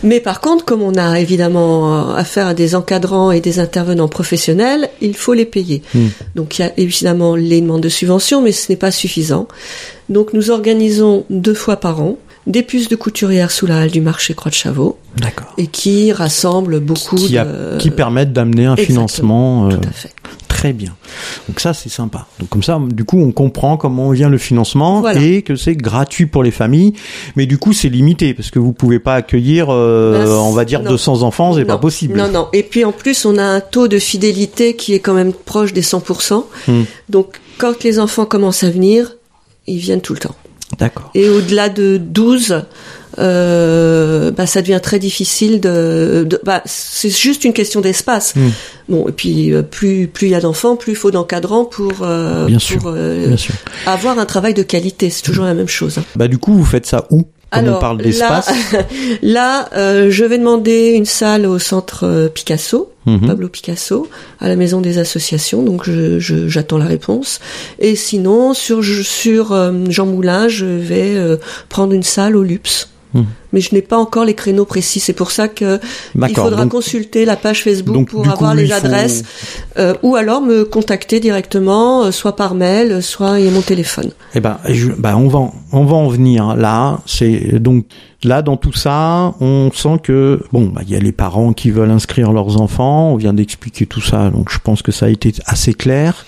Mais 0.03 0.20
par 0.20 0.40
contre, 0.40 0.64
comme 0.66 0.83
on 0.83 0.94
a 0.97 1.18
évidemment 1.18 2.11
euh, 2.12 2.14
affaire 2.16 2.47
à 2.47 2.55
des 2.55 2.75
encadrants 2.75 3.31
et 3.33 3.40
des 3.40 3.59
intervenants 3.59 4.09
professionnels, 4.09 4.90
il 5.01 5.16
faut 5.16 5.33
les 5.33 5.47
payer. 5.47 5.83
Hmm. 5.94 6.09
Donc 6.35 6.59
il 6.59 6.62
y 6.62 6.64
a 6.64 6.73
évidemment 6.77 7.37
les 7.37 7.61
demandes 7.61 7.81
de 7.81 7.88
subvention, 7.88 8.42
mais 8.42 8.53
ce 8.53 8.70
n'est 8.70 8.77
pas 8.77 8.90
suffisant. 8.90 9.49
Donc 10.11 10.33
nous 10.35 10.51
organisons 10.51 11.25
deux 11.31 11.55
fois 11.55 11.77
par 11.77 12.01
an 12.03 12.18
des 12.47 12.62
puces 12.62 12.90
de 12.90 12.97
couturière 12.97 13.51
sous 13.51 13.66
la 13.66 13.79
halle 13.79 13.90
du 13.90 14.03
marché 14.03 14.35
Croix 14.35 14.51
de 14.51 14.55
Chavaux 14.55 14.99
D'accord. 15.16 15.55
et 15.57 15.66
qui 15.66 16.12
rassemblent 16.12 16.79
beaucoup 16.81 17.16
Qui, 17.16 17.38
a- 17.38 17.47
de... 17.47 17.79
qui 17.79 17.90
permettent 17.90 18.35
d'amener 18.35 18.66
un 18.66 18.75
Exactement, 18.77 19.07
financement 19.09 19.66
euh, 19.68 19.70
Tout 19.70 19.88
à 19.88 19.92
fait. 19.92 20.11
Très 20.64 20.72
bien. 20.72 20.96
Donc 21.46 21.61
ça, 21.61 21.74
c'est 21.74 21.90
sympa. 21.90 22.27
Donc 22.40 22.48
comme 22.48 22.62
ça, 22.62 22.81
du 22.90 23.05
coup, 23.05 23.18
on 23.18 23.33
comprend 23.33 23.77
comment 23.77 24.09
vient 24.12 24.31
le 24.31 24.38
financement 24.38 25.00
Voilà. 25.00 25.20
et 25.20 25.42
que 25.42 25.57
c'est 25.57 25.77
gratuit 25.77 26.24
pour 26.24 26.42
les 26.42 26.50
familles. 26.50 26.94
Mais 27.37 27.44
du 27.44 27.59
coup, 27.59 27.74
c'est 27.74 27.90
limité 27.90 28.33
parce 28.33 28.50
que 28.50 28.59
vous 28.59 28.72
pouvez 28.72 28.98
pas 28.98 29.16
accueillir, 29.16 29.66
euh, 29.68 30.24
Ben, 30.24 30.31
on 30.31 30.53
va 30.53 30.64
dire, 30.64 30.83
non. 30.83 30.88
200 30.90 31.20
enfants, 31.20 31.53
c'est 31.53 31.66
pas 31.66 31.77
possible. 31.77 32.16
Non, 32.16 32.31
non. 32.31 32.48
Et 32.55 32.62
puis 32.62 32.83
en 32.87 32.92
plus, 32.92 33.27
on 33.27 33.37
a 33.37 33.42
un 33.42 33.61
taux 33.61 33.88
de 33.88 33.98
fidélité 33.98 34.74
qui 34.74 34.94
est 34.94 35.00
quand 35.00 35.12
même 35.12 35.35
proche 35.35 35.74
des 35.74 35.83
100%. 35.83 36.46
Hmm. 36.66 36.85
Donc 37.11 37.40
quand 37.59 37.85
les 37.85 37.98
enfants 37.98 38.24
commencent 38.24 38.64
à 38.64 38.70
venir, 38.70 39.16
ils 39.66 39.79
viennent 39.79 40.00
tout 40.00 40.14
le 40.14 40.20
temps. 40.20 40.35
D'accord. 40.79 41.11
Et 41.14 41.29
au-delà 41.29 41.68
de 41.68 41.98
12, 41.98 42.64
euh, 43.18 44.31
bah, 44.31 44.46
ça 44.46 44.61
devient 44.62 44.81
très 44.83 44.98
difficile 44.98 45.61
de. 45.61 46.27
de- 46.29 46.40
bah, 46.44 46.62
c'est 46.66 47.11
juste 47.11 47.44
une 47.44 47.53
question 47.53 47.81
d'espace. 47.81 48.35
Mm. 48.37 48.48
Bon, 48.88 49.09
et 49.09 49.12
puis 49.12 49.53
euh, 49.53 49.62
plus 49.62 50.07
plus 50.09 50.27
il 50.29 50.31
y 50.31 50.35
a 50.35 50.40
d'enfants, 50.40 50.77
plus 50.77 50.92
il 50.92 50.96
faut 50.96 51.11
d'encadrants 51.11 51.64
pour 51.64 51.92
euh, 52.03 52.46
Bien 52.46 52.57
pour 52.59 52.62
sûr, 52.62 52.81
euh, 52.87 53.27
Bien 53.29 53.37
sûr. 53.37 53.55
avoir 53.87 54.18
un 54.18 54.27
travail 54.27 54.55
de 54.55 54.62
qualité. 54.62 55.11
C'est 55.11 55.22
toujours 55.22 55.44
la 55.44 55.55
même 55.55 55.68
chose. 55.68 55.98
hein. 55.98 56.05
Bah 56.16 56.29
du 56.29 56.38
coup, 56.38 56.55
vous 56.55 56.64
faites 56.64 56.87
ça 56.87 57.07
où 57.11 57.27
Comme 57.50 57.68
on 57.68 57.79
parle 57.79 57.98
d'espace. 58.03 58.50
là, 58.72 58.83
là 59.22 59.68
euh, 59.77 60.11
je 60.11 60.24
vais 60.24 60.38
demander 60.38 60.90
une 60.90 61.07
salle 61.07 61.46
au 61.46 61.59
centre 61.59 62.05
euh, 62.05 62.29
Picasso, 62.29 62.90
Mhm. 63.07 63.27
Pablo 63.27 63.48
Picasso, 63.50 64.09
à 64.40 64.48
la 64.48 64.57
maison 64.57 64.81
des 64.81 64.96
associations. 64.96 65.62
Donc 65.62 65.85
je- 65.85 66.18
je- 66.18 66.48
j'attends 66.48 66.79
la 66.79 66.87
réponse. 66.87 67.38
Et 67.79 67.96
sinon, 67.96 68.55
sur 68.55 68.83
sur 68.83 69.55
Jean 69.90 70.07
Moulin, 70.07 70.48
je 70.48 70.64
vais 70.64 71.14
prendre 71.68 71.92
une 71.92 72.03
salle 72.03 72.35
au 72.35 72.42
Lups. 72.42 72.88
Mhm. 73.14 73.24
Mais 73.53 73.61
je 73.61 73.72
n'ai 73.74 73.83
pas 73.83 73.96
encore 73.96 74.24
les 74.24 74.35
créneaux 74.35 74.64
précis. 74.64 74.98
C'est 75.00 75.12
pour 75.12 75.31
ça 75.31 75.46
que 75.46 75.79
il 76.16 76.20
D'accord. 76.20 76.44
faudra 76.46 76.62
Donc- 76.62 76.72
consulter 76.72 77.24
la 77.24 77.37
page 77.37 77.62
Facebook 77.62 77.94
donc, 77.94 78.09
pour 78.11 78.22
coup, 78.24 78.31
avoir 78.31 78.55
les 78.55 78.66
faut- 78.66 78.72
adresses, 78.74 79.22
euh, 79.79 79.94
ou 80.03 80.16
alors 80.16 80.40
me 80.42 80.64
contacter 80.64 81.20
directement, 81.20 82.05
euh, 82.05 82.11
soit 82.11 82.35
par 82.35 82.55
mail, 82.57 83.03
soit 83.03 83.38
il 83.38 83.44
y 83.46 83.48
a 83.48 83.53
mon 83.53 83.61
téléphone. 83.62 84.11
Eh 84.35 84.40
ben, 84.40 84.59
je- 84.68 84.90
bah, 84.90 85.16
on 85.16 85.29
va, 85.29 85.38
en- 85.38 85.55
on 85.72 85.85
va 85.85 85.94
en 85.96 86.09
venir 86.09 86.57
là. 86.57 86.98
C'est 87.07 87.61
donc 87.61 87.87
là 88.24 88.42
dans 88.42 88.57
tout 88.57 88.72
ça, 88.72 89.35
on 89.40 89.70
sent 89.72 90.00
que 90.03 90.40
bon, 90.53 90.66
bah, 90.74 90.81
il 90.85 90.90
y 90.92 90.96
a 90.96 90.98
les 91.00 91.12
parents 91.12 91.53
qui 91.53 91.70
veulent 91.70 91.90
inscrire 91.92 92.33
leurs 92.33 92.61
enfants. 92.61 93.12
On 93.12 93.16
vient 93.16 93.33
d'expliquer 93.35 93.87
tout 93.87 94.00
ça, 94.00 94.31
donc 94.31 94.48
je 94.50 94.59
pense 94.59 94.83
que 94.83 94.90
ça 94.90 95.07
a 95.07 95.09
été 95.11 95.33
assez 95.46 95.74
clair. 95.74 96.27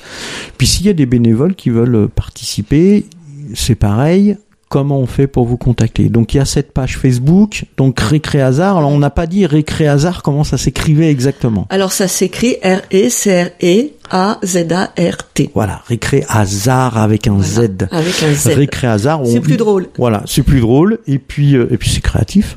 Puis 0.59 0.69
s'il 0.69 0.87
y 0.87 0.91
a 0.91 0.93
des 0.93 1.07
bénévoles 1.07 1.57
qui 1.57 1.71
veulent 1.71 2.09
participer, 2.09 3.07
c'est 3.55 3.75
pareil. 3.75 4.37
Comment 4.69 4.99
on 4.99 5.07
fait 5.07 5.29
pour 5.29 5.47
vous 5.47 5.57
contacter 5.57 6.09
Donc 6.09 6.35
il 6.35 6.39
y 6.39 6.41
a 6.41 6.45
cette 6.45 6.73
page 6.73 6.99
Facebook, 6.99 7.67
donc 7.77 8.01
Récré 8.01 8.41
Hasard. 8.41 8.77
Alors 8.77 8.91
on 8.91 8.99
n'a 8.99 9.11
pas 9.11 9.27
dit 9.27 9.47
Récré 9.47 9.87
Hasard, 9.87 10.23
comment 10.23 10.43
ça 10.43 10.59
s'écrivait 10.59 11.11
exactement 11.11 11.67
Alors 11.71 11.93
ça 11.93 12.09
s'écrit 12.09 12.57
R 12.65 12.81
E 12.93 13.09
C 13.09 13.45
R 13.45 13.49
E 13.63 13.91
A 14.11 14.39
Z 14.45 14.73
A 14.73 14.91
R 14.99 15.17
T. 15.35 15.51
Voilà, 15.55 15.83
Récré 15.87 16.25
Hasard 16.29 16.99
avec 16.99 17.27
un 17.27 17.41
Z. 17.41 17.89
Avec 17.91 18.23
un 18.23 18.33
Z. 18.33 18.47
Récré 18.49 18.87
Hasard. 18.87 19.21
C'est 19.27 19.41
plus 19.41 19.57
drôle. 19.57 19.89
Voilà, 19.99 20.23
c'est 20.27 20.43
plus 20.43 20.61
drôle 20.61 20.99
et 21.07 21.19
puis 21.19 21.57
euh, 21.57 21.67
et 21.71 21.77
puis 21.77 21.91
c'est 21.91 22.01
créatif. 22.01 22.57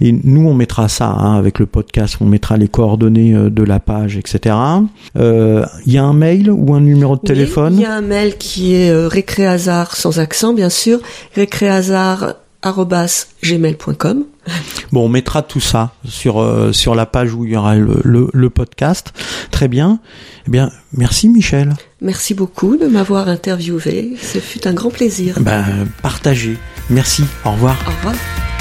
Et 0.00 0.12
nous 0.12 0.48
on 0.48 0.54
mettra 0.54 0.88
ça 0.88 1.06
hein, 1.06 1.36
avec 1.38 1.58
le 1.58 1.66
podcast, 1.66 2.16
on 2.20 2.26
mettra 2.26 2.56
les 2.56 2.68
coordonnées 2.68 3.34
euh, 3.34 3.50
de 3.50 3.62
la 3.62 3.80
page, 3.80 4.16
etc. 4.16 4.54
Euh, 5.16 5.64
Il 5.86 5.92
y 5.92 5.98
a 5.98 6.04
un 6.04 6.12
mail 6.12 6.50
ou 6.50 6.74
un 6.74 6.80
numéro 6.80 7.16
de 7.16 7.20
téléphone 7.22 7.74
Il 7.76 7.82
y 7.82 7.86
a 7.86 7.94
un 7.94 8.00
mail 8.00 8.36
qui 8.36 8.74
est 8.74 8.90
euh, 8.90 9.08
récréhasard 9.08 9.96
sans 9.96 10.18
accent, 10.18 10.52
bien 10.54 10.70
sûr, 10.70 11.00
récréhasard@gmail.com. 12.62 14.24
Bon, 14.90 15.04
on 15.06 15.08
mettra 15.08 15.42
tout 15.42 15.60
ça 15.60 15.92
sur 16.04 16.40
euh, 16.40 16.72
sur 16.72 16.94
la 16.94 17.06
page 17.06 17.32
où 17.32 17.44
il 17.44 17.52
y 17.52 17.56
aura 17.56 17.76
le, 17.76 18.00
le, 18.04 18.28
le 18.32 18.50
podcast. 18.50 19.12
Très 19.50 19.68
bien. 19.68 20.00
Eh 20.46 20.50
bien, 20.50 20.70
merci 20.96 21.28
Michel. 21.28 21.74
Merci 22.00 22.34
beaucoup 22.34 22.76
de 22.76 22.86
m'avoir 22.86 23.28
interviewé. 23.28 24.16
Ce 24.20 24.38
fut 24.38 24.66
un 24.66 24.72
grand 24.74 24.90
plaisir. 24.90 25.36
Ben, 25.40 25.64
partagez. 26.02 26.56
Merci. 26.90 27.24
Au 27.44 27.52
revoir. 27.52 27.76
Au 27.86 27.90
revoir. 27.90 28.51